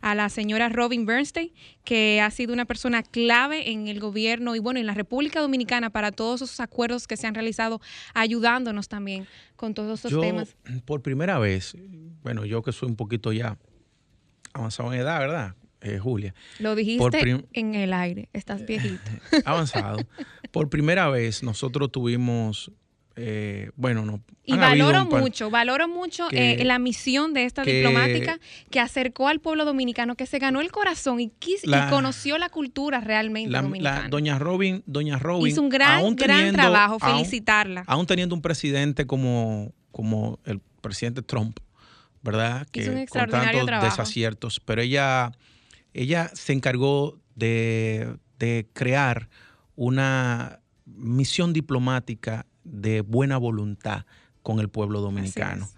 [0.00, 1.52] a la señora Robin Bernstein,
[1.84, 5.90] que ha sido una persona clave en el gobierno y bueno, en la República Dominicana
[5.90, 7.80] para todos esos acuerdos que se han realizado,
[8.14, 10.56] ayudándonos también con todos esos temas.
[10.84, 11.76] Por primera vez,
[12.22, 13.58] bueno, yo que soy un poquito ya
[14.52, 15.54] avanzado en edad, ¿verdad?
[15.82, 16.34] Eh, Julia.
[16.58, 19.10] Lo dijiste en el aire, estás viejito.
[19.46, 19.98] avanzado.
[20.50, 22.70] Por primera vez nosotros tuvimos,
[23.22, 24.22] eh, bueno, no.
[24.44, 29.64] Y valoro mucho, valoro mucho eh, la misión de esta diplomática que acercó al pueblo
[29.64, 31.32] dominicano, que se ganó el corazón y,
[31.88, 34.08] conoció la cultura realmente dominicana.
[34.08, 35.46] doña Robin, doña Robin.
[35.46, 37.84] Hizo un gran, gran trabajo, felicitarla.
[37.86, 41.58] Aún, teniendo un presidente como, como el presidente Trump,
[42.22, 42.66] ¿verdad?
[42.72, 45.32] Que con tantos desaciertos, pero ella
[45.94, 48.16] ella se encargó de,
[48.72, 49.28] crear
[49.76, 54.04] una misión diplomática de buena voluntad
[54.42, 55.68] con el pueblo dominicano.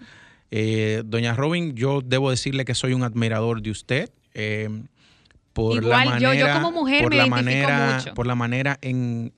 [0.51, 4.11] Eh, doña Robin, yo debo decirle que soy un admirador de usted.
[4.35, 4.69] Eh,
[5.53, 9.33] por la manera, yo, como mujer por la manera, por la manera en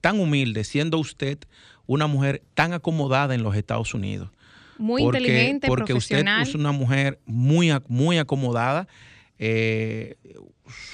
[0.00, 1.38] tan humilde, siendo usted
[1.86, 4.30] una mujer tan acomodada en los Estados Unidos.
[4.78, 8.88] Muy inteligente, porque usted es una mujer muy, muy acomodada
[9.38, 10.16] eh,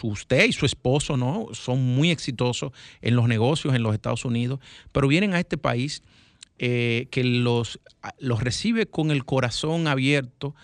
[0.02, 1.48] usted y su esposo ¿no?
[1.52, 4.60] son muy exitosos en los negocios en los Estados Unidos,
[4.92, 6.02] pero vienen a este país
[6.58, 7.80] eh, que los,
[8.18, 10.54] los recibe con el corazón abierto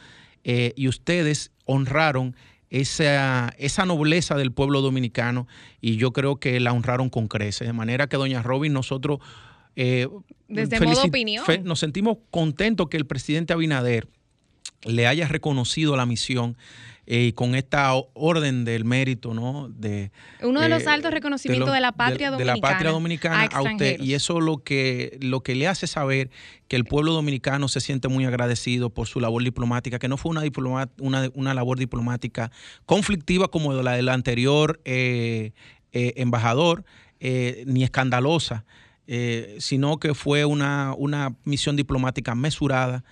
[0.44, 2.36] eh, y ustedes honraron
[2.70, 5.46] esa, esa nobleza del pueblo dominicano
[5.80, 7.66] y yo creo que la honraron con creces.
[7.66, 9.20] De manera que, doña Robin, nosotros...
[10.48, 11.44] Desde modo opinión.
[11.62, 14.08] Nos sentimos contentos que el presidente Abinader
[14.84, 16.56] le haya reconocido la misión
[17.10, 19.70] y con esta orden del mérito, ¿no?
[19.70, 20.12] De,
[20.42, 22.54] Uno de los eh, altos reconocimientos de, la patria dominicana.
[22.54, 23.98] De la patria dominicana a, usted.
[23.98, 26.28] Y eso lo que, lo que le hace saber
[26.68, 30.32] que el pueblo dominicano se siente muy agradecido por su labor diplomática, que no fue
[30.32, 30.42] una,
[31.00, 32.50] una, una labor diplomática
[32.84, 35.52] conflictiva como la del anterior eh,
[35.92, 36.84] eh, embajador,
[37.20, 38.64] ni escandalosa,
[39.58, 43.02] sino que fue una, una misión diplomática mesurada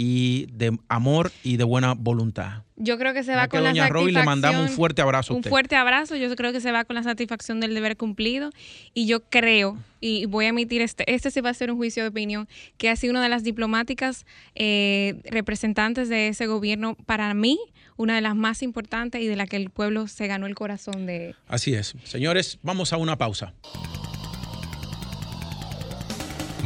[0.00, 2.62] y de amor y de buena voluntad.
[2.76, 4.14] Yo creo que se va con la satisfacción.
[4.14, 5.34] le mandamos un fuerte abrazo.
[5.34, 6.14] un fuerte abrazo.
[6.14, 8.50] Yo creo que se va con la satisfacción del deber cumplido.
[8.94, 12.04] Y yo creo, y voy a emitir este, este sí va a ser un juicio
[12.04, 17.34] de opinión, que ha sido una de las diplomáticas eh, representantes de ese gobierno, para
[17.34, 17.58] mí,
[17.96, 21.06] una de las más importantes y de la que el pueblo se ganó el corazón
[21.06, 21.34] de.
[21.48, 21.96] Así es.
[22.04, 23.52] Señores, vamos a una pausa.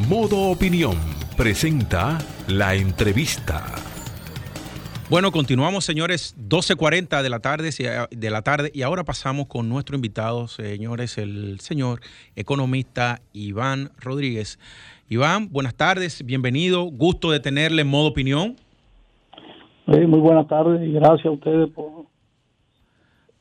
[0.08, 0.96] Modo opinión
[1.36, 3.66] presenta la entrevista.
[5.08, 7.70] Bueno, continuamos, señores, 12.40 de la tarde
[8.10, 12.00] de la tarde y ahora pasamos con nuestro invitado, señores, el señor
[12.34, 14.58] economista Iván Rodríguez.
[15.08, 18.56] Iván, buenas tardes, bienvenido, gusto de tenerle en modo opinión.
[19.86, 21.91] muy buenas tardes y gracias a ustedes por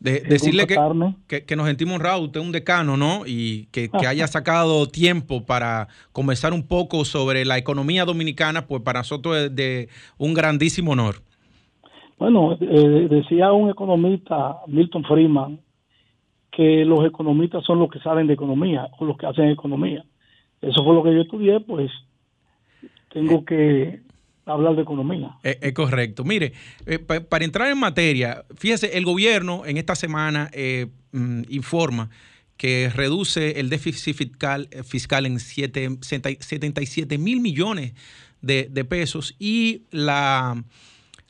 [0.02, 3.22] de, decirle que, que, nos sentimos honrados, usted es un decano, ¿no?
[3.28, 9.02] Y que, haya sacado tiempo para conversar un poco sobre la economía dominicana, pues para
[9.02, 11.18] nosotros es de un grandísimo honor.
[12.18, 15.60] Bueno, eh, decía un economista, Milton Friedman,
[16.52, 20.04] que los economistas son los que saben de economía o los que hacen economía.
[20.62, 21.92] Eso fue lo que yo estudié, pues
[23.14, 23.46] tengo eh.
[23.48, 24.02] que
[24.54, 25.38] hablar de economía.
[25.44, 26.24] Es, correcto.
[26.24, 26.54] Mire,
[26.86, 32.10] eh, para entrar en materia, fíjese, el gobierno en esta semana eh, mm, informa
[32.58, 37.94] que reduce el déficit fiscal, eh, fiscal en 77 mil millones
[38.42, 40.64] de, pesos y la,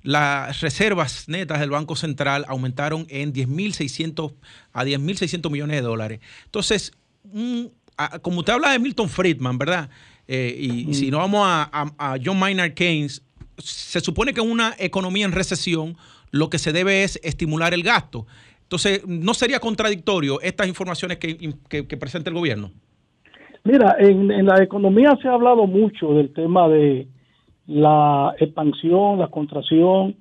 [0.04, 4.34] las reservas netas del Banco Central aumentaron en 10.600
[4.74, 6.20] a 10.600 millones de dólares.
[6.46, 6.94] Entonces,
[8.22, 9.90] como usted habla de Milton Friedman, ¿verdad?
[10.34, 13.22] Eh, y, si no vamos a, John Maynard Keynes,
[13.58, 15.98] se supone que en una economía en recesión
[16.32, 18.26] lo que se debe es estimular el gasto.
[18.64, 22.72] Entonces, ¿no sería contradictorio estas informaciones que, presenta el gobierno?
[23.66, 27.10] Mira, en, la economía se ha hablado mucho del tema de
[27.68, 30.16] la expansión, la contracción,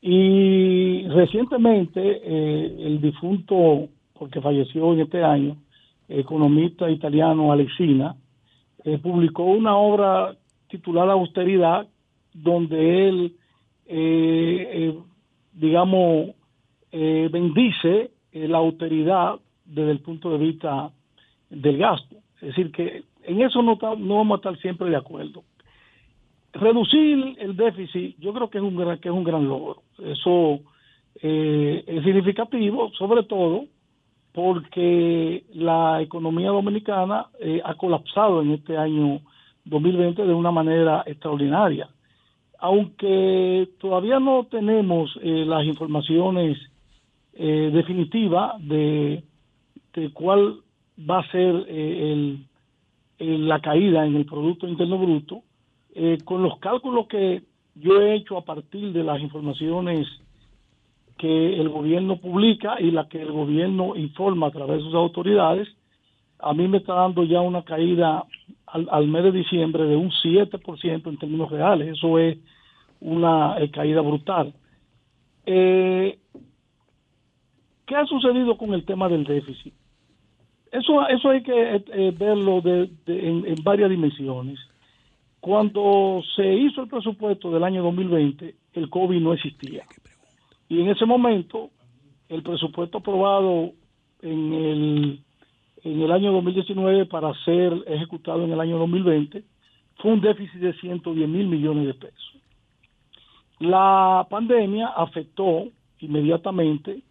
[0.00, 5.58] y recientemente eh, el difunto, porque falleció en este año,
[6.08, 8.16] economista italiano Alexina,
[8.84, 10.36] eh, publicó una obra
[10.68, 11.86] titulada Austeridad,
[12.32, 13.36] donde él,
[13.86, 14.98] eh,
[15.52, 16.30] digamos,
[16.92, 20.90] bendice la austeridad desde el punto de vista
[21.50, 22.16] del gasto.
[22.36, 25.44] Es decir, que en eso no, no vamos a estar siempre de acuerdo.
[26.52, 29.82] Reducir el déficit, yo creo que es un gran, que es un gran logro.
[29.98, 30.60] Eso
[31.22, 33.66] eh, es significativo, sobre todo
[34.32, 39.20] porque la economía dominicana eh, ha colapsado en este año
[39.64, 41.88] 2020 de una manera extraordinaria.
[42.58, 46.58] Aunque todavía no tenemos eh, las informaciones
[47.32, 49.24] definitivas de,
[49.94, 50.56] de, cuál
[51.08, 52.44] va a ser el,
[53.20, 55.42] la caída en el Producto Interno Bruto,
[55.94, 57.42] eh, con los cálculos que
[57.74, 60.06] yo he hecho a partir de las informaciones
[61.20, 65.68] que el gobierno publica y la que el gobierno informa a través de sus autoridades,
[66.38, 68.24] a mí me está dando ya una caída
[68.66, 71.88] al, mes de diciembre de un 7% en términos reales.
[71.88, 72.38] Eso es
[73.00, 74.54] una eh, caída brutal.
[75.44, 76.18] Eh,
[77.86, 79.74] ¿Qué ha sucedido con el tema del déficit?
[80.72, 81.82] Eso, eso hay que
[82.16, 84.58] verlo en varias dimensiones.
[85.40, 89.84] Cuando se hizo el presupuesto del año 2020, el COVID no existía.
[90.70, 91.70] Y en ese momento,
[92.28, 93.72] el presupuesto aprobado
[94.22, 95.20] en el,
[95.82, 99.42] en el año 2019 para ser ejecutado en el año 2020
[99.96, 102.36] fue un déficit de 110 mil millones de pesos.
[103.58, 105.64] La pandemia afectó
[105.98, 107.02] inmediatamente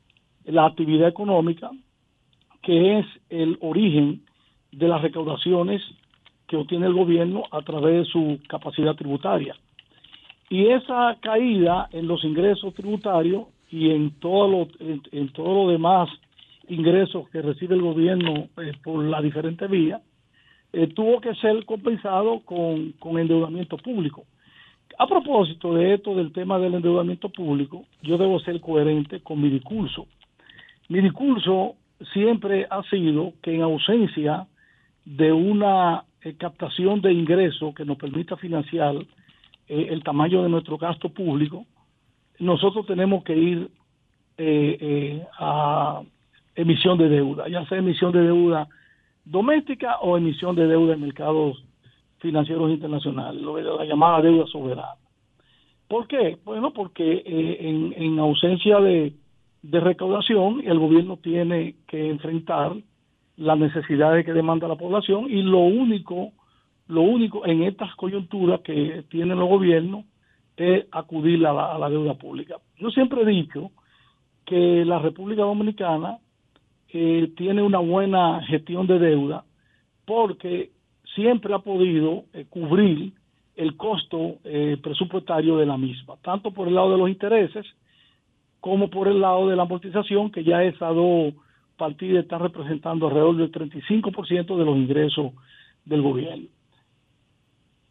[0.45, 1.69] la actividad económica,
[2.63, 4.23] que es el origen
[4.71, 5.81] de las recaudaciones
[6.47, 9.53] que obtiene el gobierno a través de su capacidad tributaria.
[10.49, 16.09] Y esa caída en los ingresos tributarios y en todo lo, en, todo lo demás
[16.67, 20.01] ingresos que recibe el gobierno eh, por la diferente vía,
[20.73, 24.25] eh, tuvo que ser compensado con, con endeudamiento público.
[24.97, 29.49] A propósito de esto, del tema del endeudamiento público, yo debo ser coherente con mi
[29.49, 30.07] discurso.
[30.89, 31.75] Mi discurso
[32.13, 34.47] siempre ha sido que en ausencia
[35.05, 38.95] de una eh, captación de ingresos que nos permita financiar
[39.69, 41.65] eh, el tamaño de nuestro gasto público,
[42.39, 43.69] nosotros tenemos que ir
[44.37, 46.01] eh, a
[46.55, 48.67] emisión de deuda, ya sea emisión de deuda
[49.23, 51.63] doméstica o emisión de deuda en mercados
[52.17, 54.95] financieros internacionales, lo la llamada deuda soberana.
[55.87, 56.37] ¿Por qué?
[56.43, 59.13] Bueno, porque en, ausencia de,
[59.61, 62.75] de recaudación, el gobierno tiene que enfrentar
[63.39, 66.31] las necesidades que demanda la población y lo único,
[66.89, 70.05] lo único en estas coyunturas que tienen los gobiernos
[70.57, 72.55] es acudir a la, deuda pública.
[72.77, 73.71] Yo siempre he dicho
[74.43, 76.17] que la República Dominicana
[76.91, 79.45] eh, tiene una buena gestión de deuda
[80.05, 80.71] porque
[81.13, 83.13] siempre ha podido eh, cubrir
[83.55, 87.67] el costo eh, presupuestario de la misma, tanto por el lado de los intereses
[88.59, 91.35] como por el lado de la amortización, que ya es a dos
[91.77, 95.33] partido está representando alrededor del 35% de los ingresos
[95.85, 96.47] del gobierno.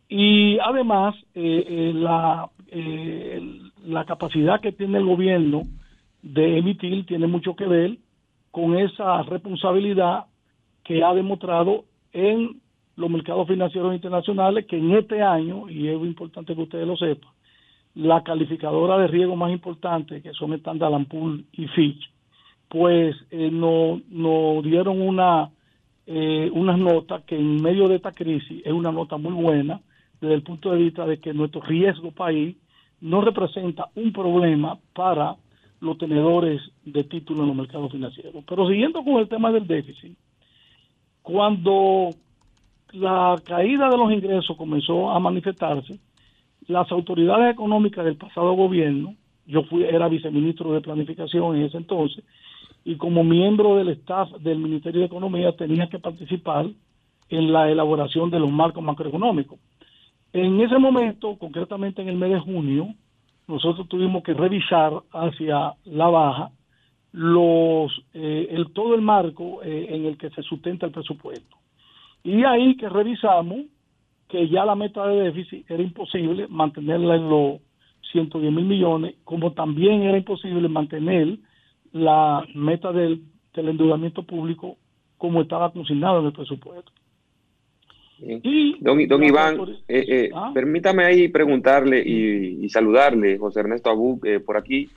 [0.09, 3.41] Y además, eh, eh, la, eh,
[3.85, 5.63] la capacidad que tiene el gobierno
[6.23, 7.99] de emitir tiene mucho que ver
[8.51, 10.25] con esa responsabilidad
[10.83, 12.61] que ha demostrado en
[12.97, 17.31] los mercados financieros internacionales, que en este año, y es importante que ustedes lo sepan,
[17.95, 22.11] la calificadora de riesgo más importante, que son Standard Poor's y Fitch,
[22.69, 25.51] pues eh, nos no dieron una
[26.07, 29.81] eh, unas notas que en medio de esta crisis es una nota muy buena
[30.21, 32.57] desde el punto de vista de que nuestro riesgo país
[33.01, 35.37] no representa un problema para
[35.81, 38.45] los tenedores de títulos en los mercados financieros.
[38.47, 40.17] Pero siguiendo con el tema del déficit,
[41.23, 42.11] cuando
[42.93, 45.99] la caída de los ingresos comenzó a manifestarse,
[46.67, 49.15] las autoridades económicas del pasado gobierno,
[49.47, 52.25] yo fui era viceministro de planificación en ese entonces,
[52.85, 56.67] y como miembro del staff del Ministerio de Economía tenía que participar
[57.29, 59.59] en la elaboración de los marcos macroeconómicos.
[60.33, 62.95] En ese momento, concretamente en el mes de junio,
[63.47, 66.51] nosotros tuvimos que revisar hacia la baja
[67.13, 71.57] los eh, todo el marco eh, en el que se sustenta el presupuesto.
[72.23, 73.63] Y ahí que revisamos
[74.29, 77.61] que ya la meta de déficit era imposible mantenerla en los
[78.13, 81.39] 110 mil millones, como también era imposible mantener
[81.93, 83.23] la meta del,
[83.55, 84.77] endeudamiento público
[85.17, 86.93] como estaba consignado en el presupuesto.
[88.21, 90.51] Y don, don Iván, eh, eh, ¿Ah?
[90.53, 94.91] permítame ahí preguntarle y, saludarle, José Ernesto Abú, eh, por aquí.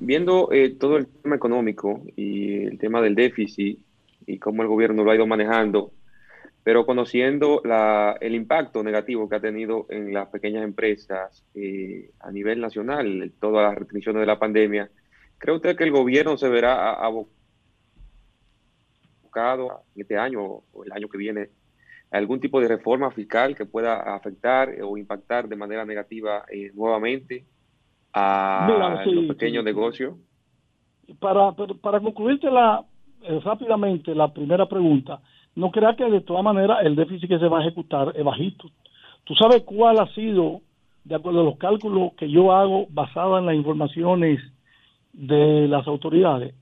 [0.00, 3.78] viendo todo el tema económico y el tema del déficit
[4.26, 5.92] y cómo el gobierno lo ha ido manejando,
[6.64, 11.44] pero conociendo la, el impacto negativo que ha tenido en las pequeñas empresas
[12.20, 14.90] a nivel nacional, todas las restricciones de la pandemia,
[15.38, 17.32] ¿cree usted que el gobierno se verá abocado
[19.96, 21.48] este año o el año que viene
[22.12, 27.44] algún tipo de reforma fiscal que pueda afectar o impactar de manera negativa eh, nuevamente
[28.12, 30.14] a los pequeños negocios?
[31.18, 32.84] Para, para concluirte la,
[33.22, 35.20] eh, rápidamente la primera pregunta,
[35.54, 38.68] no crea que de todas maneras el déficit que se va a ejecutar es bajito.
[39.24, 40.60] ¿Tú sabes cuál ha sido,
[41.04, 44.40] de acuerdo a los cálculos que yo hago basado en las informaciones
[45.12, 46.54] de las autoridades,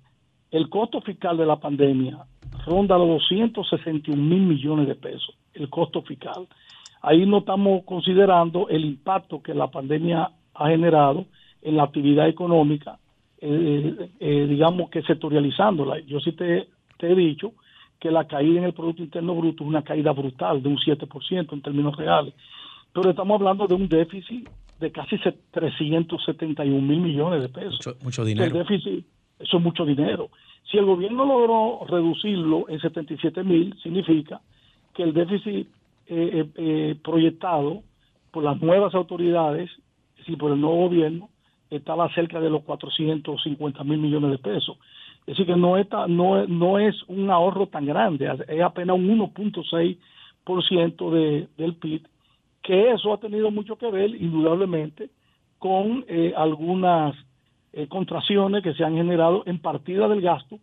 [0.50, 2.24] el costo fiscal de la pandemia
[2.66, 6.46] ronda los 261 mil millones de pesos, el costo fiscal.
[7.02, 11.26] Ahí no estamos considerando el impacto que la pandemia ha generado
[11.62, 12.98] en la actividad económica,
[13.40, 16.00] eh, eh, digamos que sectorializándola.
[16.00, 16.68] Yo sí te,
[17.00, 17.52] he dicho
[17.98, 21.52] que la caída en el Producto Interno Bruto es una caída brutal de un 7%
[21.52, 22.34] en términos reales,
[22.92, 24.48] pero estamos hablando de un déficit
[24.78, 25.16] de casi
[25.50, 27.96] 371 mil millones de pesos.
[28.02, 28.46] Mucho, dinero.
[28.46, 29.06] El déficit,
[29.40, 30.28] eso es mucho dinero.
[30.70, 34.40] Si el gobierno logró reducirlo en 77 mil, significa
[34.94, 35.66] que el déficit
[36.06, 37.82] eh, eh, eh, proyectado
[38.30, 39.70] por las nuevas autoridades,
[40.26, 41.28] si por el nuevo gobierno,
[41.70, 44.76] estaba cerca de los 450 mil millones de pesos.
[45.20, 49.08] Es decir, que no, está, no, no es un ahorro tan grande, es apenas un
[49.18, 52.02] 1.6% de, del PIB,
[52.62, 55.10] que eso ha tenido mucho que ver, indudablemente,
[55.58, 56.04] con
[56.36, 57.14] algunas
[57.72, 60.58] eh, contracciones que se han generado en partida del gasto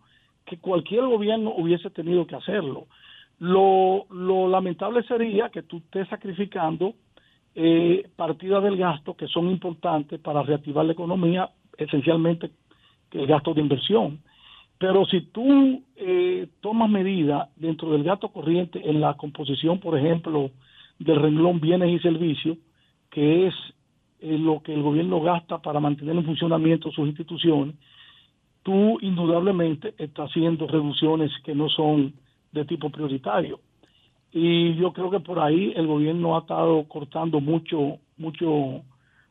[0.45, 2.87] que cualquier gobierno hubiese tenido que hacerlo.
[3.39, 4.05] Lo,
[4.49, 6.95] lamentable sería que tú estés sacrificando
[7.53, 12.51] eh, partidas del gasto que son importantes para reactivar la economía, esencialmente
[13.11, 14.19] el gasto de inversión.
[14.79, 20.51] Pero si tú eh, tomas medidas dentro del gasto corriente en la composición, por ejemplo,
[20.99, 22.57] del renglón bienes y servicios,
[23.09, 23.55] que es
[24.19, 27.75] lo que el gobierno gasta para mantener en funcionamiento sus instituciones,
[28.63, 32.13] tú indudablemente estás haciendo reducciones que no son
[32.51, 33.59] de tipo prioritario.
[34.31, 38.81] Y yo creo que por ahí el gobierno ha estado cortando mucho, mucho,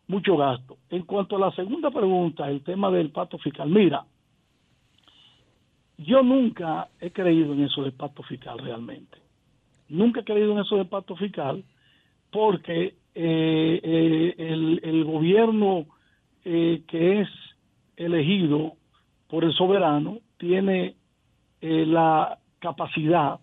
[0.08, 0.78] mucho gasto.
[0.90, 4.04] En cuanto a la segunda pregunta, el tema del pacto fiscal, mira,
[5.98, 9.18] yo nunca he creído en eso del pacto fiscal realmente.
[9.88, 11.64] Nunca he creído en eso del pacto fiscal
[12.30, 15.86] porque eh, eh, el, gobierno
[16.44, 17.28] eh, que es
[17.96, 18.74] elegido
[19.26, 20.96] por el soberano tiene
[21.62, 23.40] la capacidad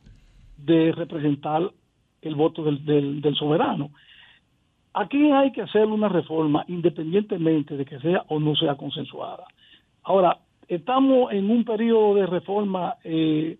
[0.57, 1.71] de representar
[2.21, 3.89] el voto del, del, soberano.
[4.93, 9.45] Aquí hay que hacer una reforma independientemente de que sea o no sea consensuada.
[10.03, 13.57] Ahora, ¿estamos en un periodo de reforma en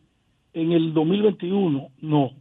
[0.53, 1.87] el 2021?
[2.01, 2.31] No.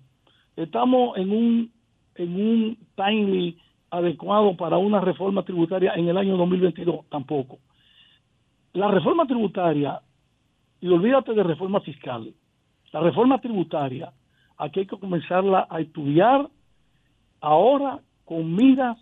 [0.56, 1.72] Estamos en un
[2.16, 3.56] en un timing
[3.92, 7.58] adecuado para una reforma tributaria en el año 2022, tampoco.
[8.72, 10.00] La reforma tributaria,
[10.80, 12.32] y olvídate de reforma fiscal,
[12.90, 14.10] la reforma tributaria,
[14.56, 16.48] aquí hay que comenzarla a estudiar
[17.42, 18.96] ahora con miras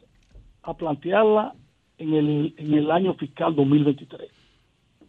[0.63, 1.55] a plantearla
[1.99, 4.29] en el, en el año fiscal 2023.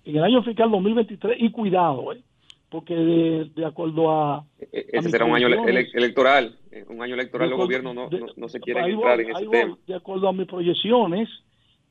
[0.06, 2.22] En el año fiscal 2023, y cuidado, ¿eh?
[2.70, 4.46] porque de, acuerdo a...
[4.60, 8.50] E, e, ese será un año electoral, eh, un año electoral, los gobiernos no, no,
[8.50, 9.78] se quieren entrar en ese tema.
[9.86, 11.30] De acuerdo a mis proyecciones,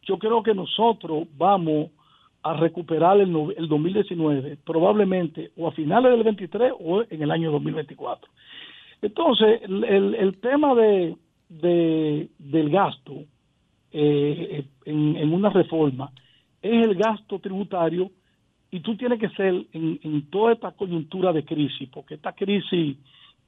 [0.02, 1.90] yo creo que nosotros vamos
[2.42, 7.52] a recuperar el, el 2019, probablemente o a finales del 23 o en el año
[7.52, 8.30] 2024.
[9.02, 11.16] Entonces, el, el, tema de,
[11.48, 13.24] de, del gasto
[13.92, 16.10] eh, en, en una reforma
[16.62, 18.10] es el gasto tributario
[18.70, 22.96] y tú tienes que ser en, toda esta coyuntura de crisis, porque esta crisis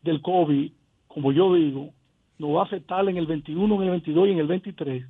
[0.02, 0.72] del COVID,
[1.12, 1.90] como yo digo,
[2.38, 5.04] nos va a afectar en el 21, en el 22 y en el 23.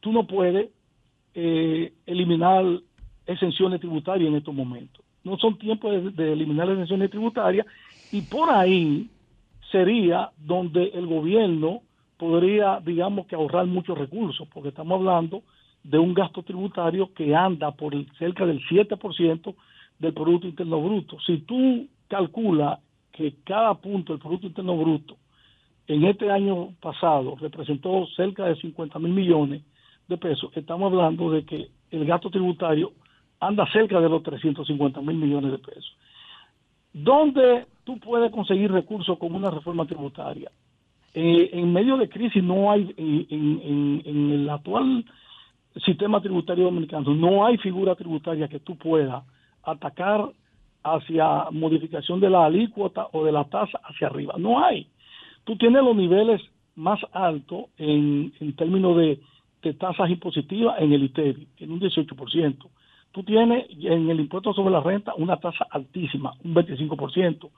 [0.00, 0.70] Tú no puedes
[1.34, 2.64] eh, eliminar
[3.26, 5.04] exenciones tributarias en estos momentos.
[5.22, 7.66] No son tiempos de, de eliminar exenciones tributarias
[8.10, 9.08] y por ahí
[9.70, 11.82] sería donde el gobierno
[12.16, 15.42] podría, digamos que ahorrar muchos recursos, porque estamos hablando
[15.82, 19.54] de un gasto tributario que anda por cerca del 7%
[19.98, 21.18] del Producto Interno Bruto.
[21.26, 22.78] Si tú calculas
[23.12, 25.16] que cada punto del Producto Interno Bruto
[25.86, 29.62] en este año pasado representó cerca de 50 mil millones
[30.08, 32.92] de pesos, estamos hablando de que el gasto tributario
[33.40, 35.96] anda cerca de los 350 mil millones de pesos.
[36.92, 40.50] ¿Dónde tú puedes conseguir recursos con una reforma tributaria?
[41.12, 45.04] Eh, en medio de crisis no hay, en, en, el actual
[45.84, 49.22] sistema tributario dominicano, no hay figura tributaria que tú puedas
[49.62, 50.30] atacar
[50.82, 54.34] hacia modificación de la alícuota o de la tasa hacia arriba.
[54.38, 54.86] No hay.
[55.44, 56.40] Tú tienes los niveles
[56.76, 59.20] más altos en, términos de,
[59.78, 62.56] tasas impositivas en el ITEBI, en un 18%.
[63.12, 67.48] Tú tienes en el impuesto sobre la renta una tasa altísima, un 25%.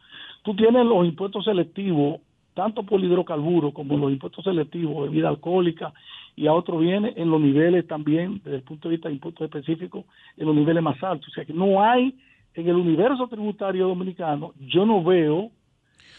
[0.42, 2.20] Tú tienes los impuestos selectivos,
[2.54, 5.92] tanto por hidrocarburos como los impuestos selectivos, bebida alcohólica
[6.36, 9.46] y a otros bienes, en los niveles también, desde el punto de vista de impuestos
[9.46, 10.04] específicos,
[10.36, 11.28] en los niveles más altos.
[11.28, 12.14] O sea que no hay
[12.54, 15.50] en el universo tributario dominicano, yo no veo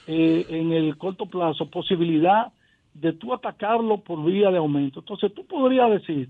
[0.07, 2.53] eh, en el corto plazo posibilidad
[2.93, 5.01] de tú atacarlo por vía de aumento.
[5.01, 6.29] Entonces tú podrías decir,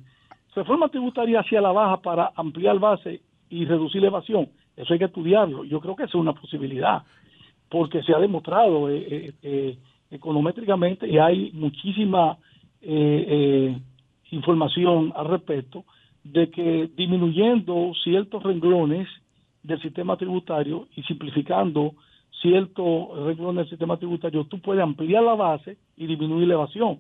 [0.56, 4.50] reforma tributaria hacia la baja para ampliar base y reducir la evasión.
[4.76, 5.64] Eso hay que estudiarlo.
[5.64, 7.04] Yo creo que es una posibilidad,
[7.70, 9.78] porque se ha demostrado eh, eh,
[10.10, 12.38] econométricamente y hay muchísima
[14.32, 15.84] información al respecto
[16.24, 19.08] de que disminuyendo ciertos renglones
[19.64, 21.94] del sistema tributario y simplificando
[22.42, 27.00] cierto reglas del sistema tributario, tú puedes ampliar la base y disminuir la evasión,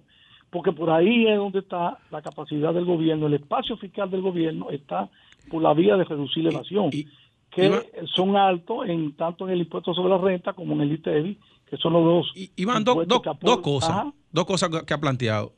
[0.50, 4.70] porque por ahí es donde está la capacidad del gobierno, el espacio fiscal del gobierno
[4.72, 5.10] está
[5.50, 7.84] por la vía de reducir la evasión, que
[8.16, 11.38] son altos en tanto en el impuesto sobre la renta como en el ITEVI,
[11.70, 12.34] que son los dos.
[12.56, 12.98] Iván, dos
[13.62, 15.54] cosas, dos cosas que ha planteado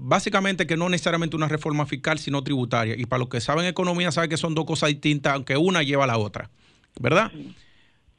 [0.00, 2.94] básicamente que no necesariamente una reforma fiscal, sino tributaria.
[2.96, 6.04] Y para los que saben economía, saben que son dos cosas distintas, aunque una lleva
[6.04, 6.50] a la otra.
[6.98, 7.30] ¿Verdad?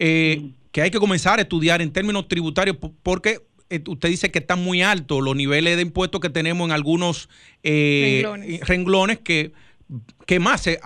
[0.04, 4.40] Eh, que hay que comenzar a estudiar en términos tributarios, porque eh, usted dice que
[4.40, 7.30] están muy altos los niveles de impuestos que tenemos en algunos
[7.62, 8.24] eh,
[8.64, 9.20] renglones.
[9.20, 9.54] que,
[10.26, 10.80] que más se,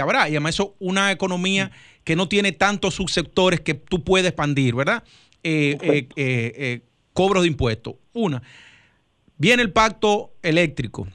[0.00, 0.28] habrá.
[0.28, 1.70] Y además eso una economía
[2.02, 5.04] que no tiene tantos subsectores que tú puedes expandir, ¿verdad?
[7.12, 7.94] cobros de impuestos.
[8.14, 8.42] Una.
[9.38, 11.06] Viene el pacto eléctrico.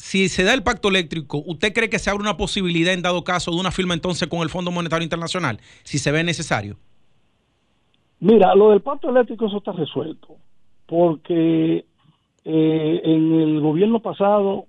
[0.00, 3.02] Eh, si se da el pacto eléctrico, ¿usted cree que se abre una posibilidad en
[3.02, 6.76] dado caso de una firma entonces con el Fondo Monetario Internacional, si se ve necesario?
[8.20, 10.36] Mira, lo del pacto eléctrico eso está resuelto,
[10.86, 11.84] porque
[12.44, 14.66] eh, en el gobierno pasado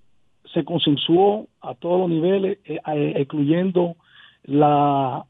[0.53, 2.79] se consensuó a todos los niveles, eh,
[3.19, 3.95] incluyendo
[4.43, 5.25] la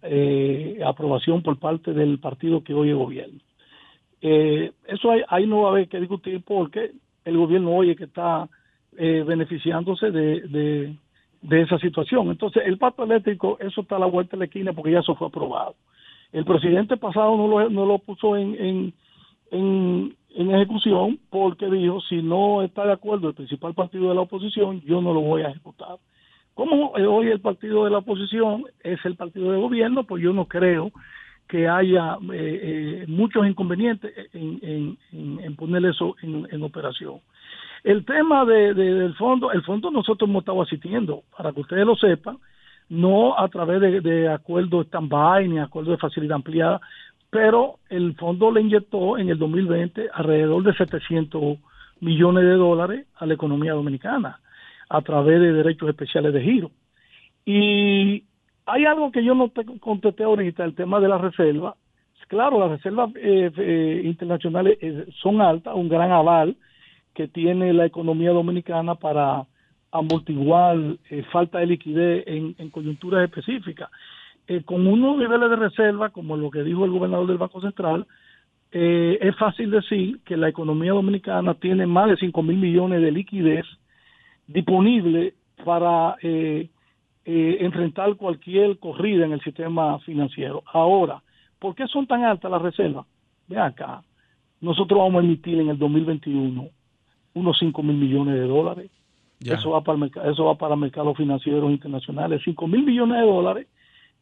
[0.86, 3.40] aprobación por parte del partido que hoy es gobierno.
[4.22, 6.92] Eh, eso ahí no va a haber que discutir porque
[7.26, 8.48] el gobierno hoy es que está
[8.98, 10.96] eh, beneficiándose de,
[11.42, 12.30] de, esa situación.
[12.30, 15.16] Entonces, el pacto eléctrico, eso está a la vuelta de la esquina porque ya eso
[15.16, 15.76] fue aprobado.
[16.32, 18.94] El presidente pasado no lo, no lo puso en,
[19.52, 24.22] en, en, ejecución porque dijo, si no está de acuerdo el principal partido de la
[24.22, 25.98] oposición, yo no lo voy a ejecutar.
[26.54, 30.46] Como hoy el partido de la oposición es el partido de gobierno, pues yo no
[30.46, 30.92] creo
[31.52, 32.60] que haya eh,
[33.04, 37.20] eh, muchos inconvenientes en, en, poner eso en, operación.
[37.84, 41.96] El tema de, del fondo, el fondo nosotros hemos estado asistiendo, para que ustedes lo
[41.96, 42.38] sepan,
[42.90, 46.82] no a través de, de acuerdos stand-by ni acuerdos de facilidad ampliada,
[47.30, 51.58] pero el fondo le inyectó en el 2020 alrededor de 700
[52.02, 54.40] millones de dólares a la economía dominicana
[54.90, 56.72] a través de derechos especiales de giro.
[57.46, 58.26] Y
[58.66, 61.76] hay algo que yo no te contesté ahorita, el tema de la reserva.
[62.28, 66.56] Claro, las reservas eh, eh, internacionales eh, son altas, un gran aval
[67.14, 69.46] que tiene la economía dominicana para
[69.92, 70.78] amortiguar
[71.32, 73.90] falta de liquidez en, coyunturas específicas.
[74.66, 78.08] con unos niveles de reserva, como lo que dijo el gobernador del Banco Central,
[78.72, 83.66] es fácil decir que la economía dominicana tiene más de 5 mil millones de liquidez
[84.48, 85.34] disponible
[85.64, 90.64] para eh, enfrentar cualquier corrida en el sistema financiero.
[90.66, 91.22] Ahora,
[91.60, 93.06] ¿por qué son tan altas las reservas?
[93.48, 94.02] Ve acá,
[94.60, 96.70] nosotros vamos a emitir en el 2021
[97.34, 98.92] unos 5 mil millones de dólares.
[99.44, 102.42] Eso va para el eso va para mercados financieros internacionales.
[102.46, 103.68] 5 mil millones de dólares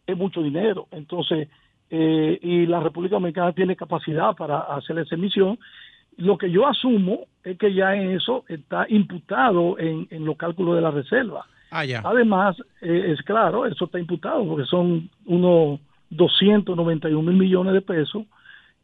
[0.07, 0.87] es mucho dinero.
[0.91, 1.49] Entonces,
[1.89, 5.59] eh, y la República Dominicana tiene capacidad para hacer esa emisión.
[6.17, 10.75] Lo que yo asumo es que ya en eso está imputado en, en los cálculos
[10.75, 11.45] de la reserva.
[11.71, 15.79] Ah, Además, eh, es claro, eso está imputado porque son unos
[16.09, 18.23] 291 mil millones de pesos,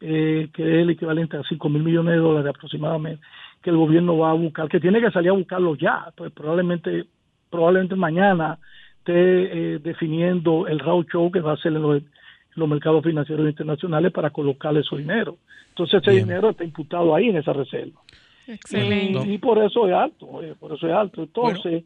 [0.02, 3.22] eh, que es el equivalente a 5 mil millones de dólares aproximadamente,
[3.66, 7.06] que el gobierno va a buscar, que tiene que salir a buscarlo ya, pues probablemente,
[7.50, 8.60] probablemente mañana
[9.00, 10.78] esté eh, definiendo el
[11.12, 15.38] show que va a hacer en los, mercados financieros internacionales para colocarle su dinero.
[15.70, 18.00] Entonces ese dinero está imputado ahí en esa reserva.
[18.48, 19.34] Excelente.
[19.34, 20.28] Y, por eso es alto,
[20.60, 21.24] por eso es alto.
[21.24, 21.86] Entonces,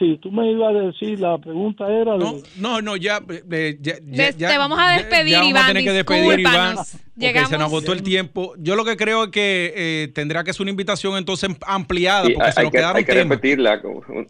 [0.00, 2.16] Sí, tú me ibas a decir, la pregunta era...
[2.16, 3.20] No, no, no ya,
[3.52, 6.40] eh, ya, ya, Des- te vamos a despedir, ya vamos a Iván, tener que despedir,
[6.40, 6.76] Iván,
[7.16, 8.54] Llegamos- se nos agotó el tiempo.
[8.58, 12.32] Yo lo que creo es que eh, tendrá que ser una invitación entonces ampliada, Sí,
[12.34, 13.28] porque se hay, nos que, quedaron hay que temas.
[13.36, 13.80] repetirla,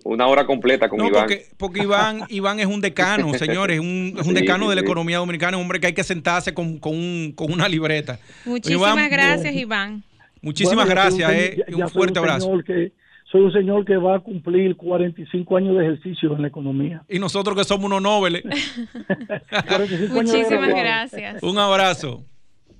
[0.04, 1.22] una hora completa con No, Iván.
[1.22, 4.74] porque, porque Iván, Iván es un decano, señores, un, es un Sí, decano sí, de
[4.76, 4.84] la sí.
[4.84, 8.18] economía dominicana, un hombre que hay que sentarse con, con, un- con una libreta.
[8.44, 10.04] Muchísimas Iván, gracias, Iván.
[10.42, 12.46] Muchísimas Bueno, gracias, un eh, un fuerte abrazo.
[12.46, 12.92] señor que-
[13.30, 17.02] soy un señor que va a cumplir 45 años de ejercicio en la economía.
[17.08, 21.42] Y nosotros que somos unos nobles, 45 años de Muchísimas gracias.
[21.42, 22.24] un abrazo.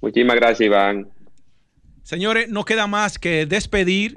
[0.00, 1.08] Muchísimas gracias, Iván.
[2.02, 4.14] Señores, no queda más que despedir.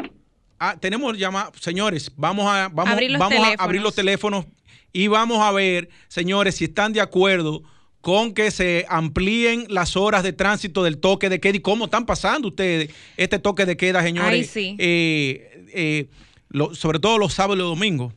[0.60, 4.46] Ah, tenemos llamadas, señores, vamos a vamos, Abrir los vamos a abrir los teléfonos
[4.92, 7.64] y vamos a ver, señores, si están de acuerdo
[8.02, 12.06] con que se amplíen las horas de tránsito del toque de queda y cómo están
[12.06, 14.32] pasando ustedes este toque de queda, señores.
[14.32, 14.76] Ay, sí.
[14.80, 16.08] Eh, eh,
[16.50, 18.14] lo- sobre todo los sábados y los domingos.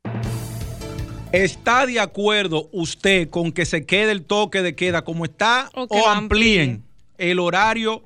[1.31, 6.07] ¿Está de acuerdo usted con que se quede el toque de queda como está O
[6.07, 6.83] amplíen
[7.17, 8.03] el horario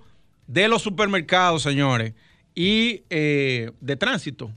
[0.48, 2.14] de los supermercados, señores,
[2.56, 4.50] y eh, de tránsito?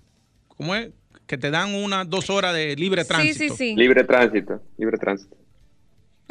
[0.49, 0.89] ¿Cómo es?
[1.27, 3.39] Que te dan unas dos horas de libre Sí, tránsito.
[3.39, 3.77] sí, sí.
[3.77, 5.37] Libre tránsito, libre tránsito.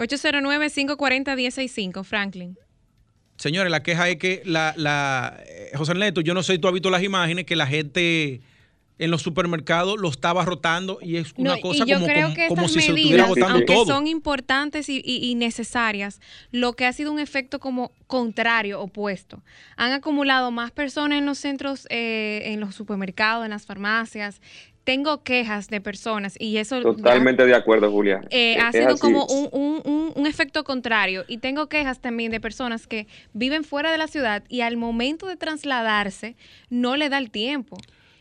[0.02, 2.58] 809-540-1065, Franklin.
[3.38, 6.68] Señores, la queja es que la, la eh, José Neto, yo no sé si tú
[6.68, 8.42] has visto las imágenes que la gente
[9.00, 12.24] en los supermercados lo estaba rotando y es una No, cosa y yo como, creo
[12.26, 13.86] como, que como estas si se medidas, estuviera agotando aunque todo.
[13.86, 16.22] son importantes y, y- y necesarias,
[16.52, 19.42] lo que ha sido un efecto como contrario, opuesto.
[19.76, 24.40] Han acumulado más personas en los centros, eh, en los supermercados, en las farmacias.
[24.84, 28.22] Tengo quejas de personas y eso Totalmente de acuerdo, Julia.
[28.32, 29.00] eh, Es- ha sido así.
[29.00, 31.24] como un, un- un- un efecto contrario.
[31.28, 35.28] Y tengo quejas también de personas que viven fuera de la ciudad y al momento
[35.28, 36.36] de trasladarse
[36.70, 37.78] no le da el tiempo.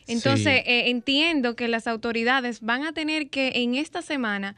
[0.07, 0.71] Entonces, Sí.
[0.71, 4.55] eh, entiendo que las autoridades van a tener que en esta semana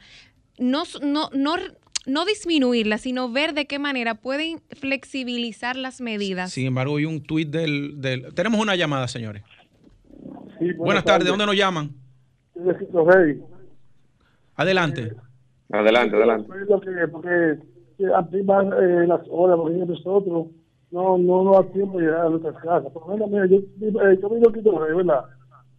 [0.57, 1.55] no, no, no,
[2.05, 6.51] no disminuirla, sino ver de qué manera pueden flexibilizar las medidas.
[6.51, 9.43] Sin embargo, hay un tuit del, del- Tenemos una llamada, señores.
[10.59, 11.91] Sí, Buenas tardes, ¿de dónde nos llaman?
[12.55, 13.41] de.
[14.55, 15.13] Adelante.
[15.71, 16.47] Adelante, adelante.
[16.47, 17.59] Pues lo que, porque
[17.97, 20.47] que amplían eh, las horas, porque nosotros
[20.91, 22.91] no, no nos da tiempo de llegar a nuestras casas.
[22.91, 25.25] Por lo menos, mira, yo, eh, yo vivo en Cristo Rey, ¿verdad?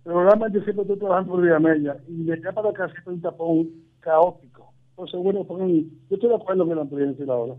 [0.02, 3.20] Pero realmente siempre estoy trabajando por Villa Mella y de acá para acá siempre un
[3.20, 3.68] tapón
[4.00, 4.72] caótico.
[4.90, 5.70] Entonces, bueno, pongan-
[6.10, 7.54] yo estoy de acuerdo con la amplíen la hora.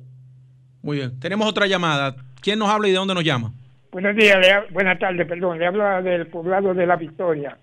[0.82, 1.20] Muy bien.
[1.20, 2.16] Tenemos otra llamada.
[2.42, 3.52] ¿Quién nos habla y de dónde nos llama?
[3.96, 5.58] Buenos días, le ha- buenas tardes, perdón.
[5.58, 7.58] Le hablo del poblado de La Victoria.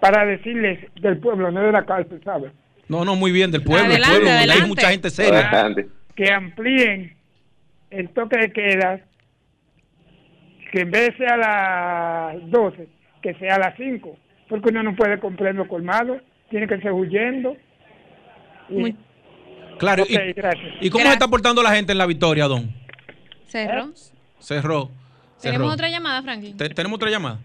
[0.00, 2.50] Para decirles del pueblo, no de la cárcel, ¿sabes?
[2.88, 3.84] No, no, muy bien, del pueblo.
[3.86, 4.62] Adelante, el pueblo, adelante.
[4.64, 5.48] hay mucha gente seria.
[5.48, 5.86] Adelante.
[6.16, 7.16] Que amplíen
[7.90, 9.00] el toque de queda,
[10.72, 12.88] que en vez de sea a las 12,
[13.22, 14.18] que sea a las 5,
[14.48, 16.20] porque uno no puede comprar los colmados,
[16.50, 17.56] tiene que ser huyendo.
[18.70, 18.96] Y- Muy-
[19.78, 20.02] Claro.
[20.08, 20.64] Y, gracias.
[20.80, 21.08] ¿Y cómo Gracias.
[21.10, 22.74] se está portando la gente en la victoria, Don?
[23.46, 23.92] ¿Cerró?
[24.40, 24.90] Cerró.
[25.40, 26.56] ¿Tenemos otra llamada, Franklin?
[26.56, 27.40] Te- ¿Tenemos otra llamada?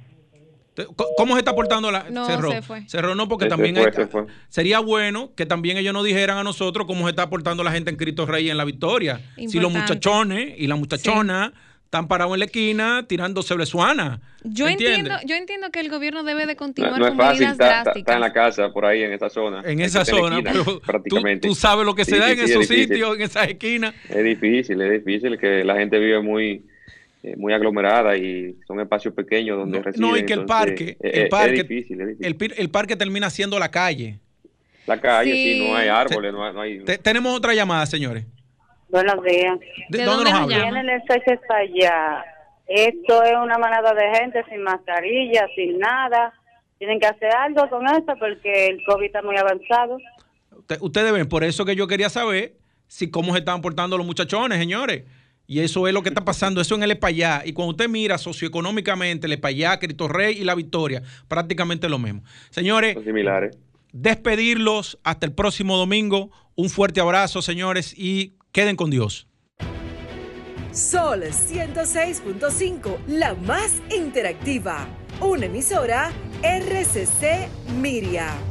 [1.17, 2.49] ¿Cómo se está portando la No, cerró?
[2.51, 2.87] se fue.
[2.87, 4.25] Cerró no, porque Se también fue, hay- se fue.
[4.47, 7.89] sería bueno que también ellos nos dijeran a nosotros cómo se está portando la gente
[7.91, 9.17] en Cristo Rey en la Victoria.
[9.35, 9.79] Si los Importante.
[9.79, 11.51] muchachones y las muchachonas
[11.83, 14.21] están parados en la esquina tirándose blesuana.
[14.43, 17.39] Yo entiendo, yo entiendo que el gobierno debe de No, continuar no es con fácil
[17.39, 17.95] medidas drásticas.
[17.97, 19.61] estar en la casa, por ahí, en esa zona.
[19.65, 21.47] En esa la zona, esquina, pero tú, prácticamente.
[21.49, 23.49] tú sabes lo que se Sí, da sí, en sí, esos es sitios, en esas
[23.49, 23.93] esquinas.
[24.09, 26.63] Es difícil, es difícil que la gente vive muy
[27.23, 30.09] eh, muy aglomerada y son espacios pequeños donde No, residen.
[30.09, 32.25] no, y que el entonces, parque, es- el es parque, difícil, es difícil.
[32.25, 34.19] el, pi- el parque termina siendo la calle.
[34.87, 35.53] La calle, Sí.
[35.59, 36.53] sí, no hay árboles, no hay...
[36.53, 38.25] No hay Te- tenemos otra llamada, señores.
[38.89, 39.59] Buenos días.
[39.89, 40.57] ¿De, ¿De dónde dónde nos nos habla?
[40.57, 40.71] llama?
[40.81, 42.25] Viene el Sánchez para allá.
[42.67, 46.33] Esto es una manada de gente sin mascarilla, sin nada.
[46.79, 49.97] Tienen que hacer algo con esto porque el COVID está muy avanzado.
[50.57, 52.53] Usted- Ustedes ven, por eso que yo quería saber
[52.87, 55.03] si cómo se están portando los muchachones, señores.
[55.51, 57.41] Y eso es lo que está pasando, eso en el Epayá.
[57.43, 62.23] Y cuando usted mira socioeconómicamente, el Epayá, Cristo Rey y La Victoria, prácticamente lo mismo.
[62.51, 63.57] Señores, son similares.
[63.91, 66.31] despedirlos hasta el próximo domingo.
[66.55, 69.27] Un fuerte abrazo, señores, y queden con Dios.
[70.71, 74.87] Sol 106.5, la más interactiva.
[75.19, 78.50] Una emisora RCC Miria.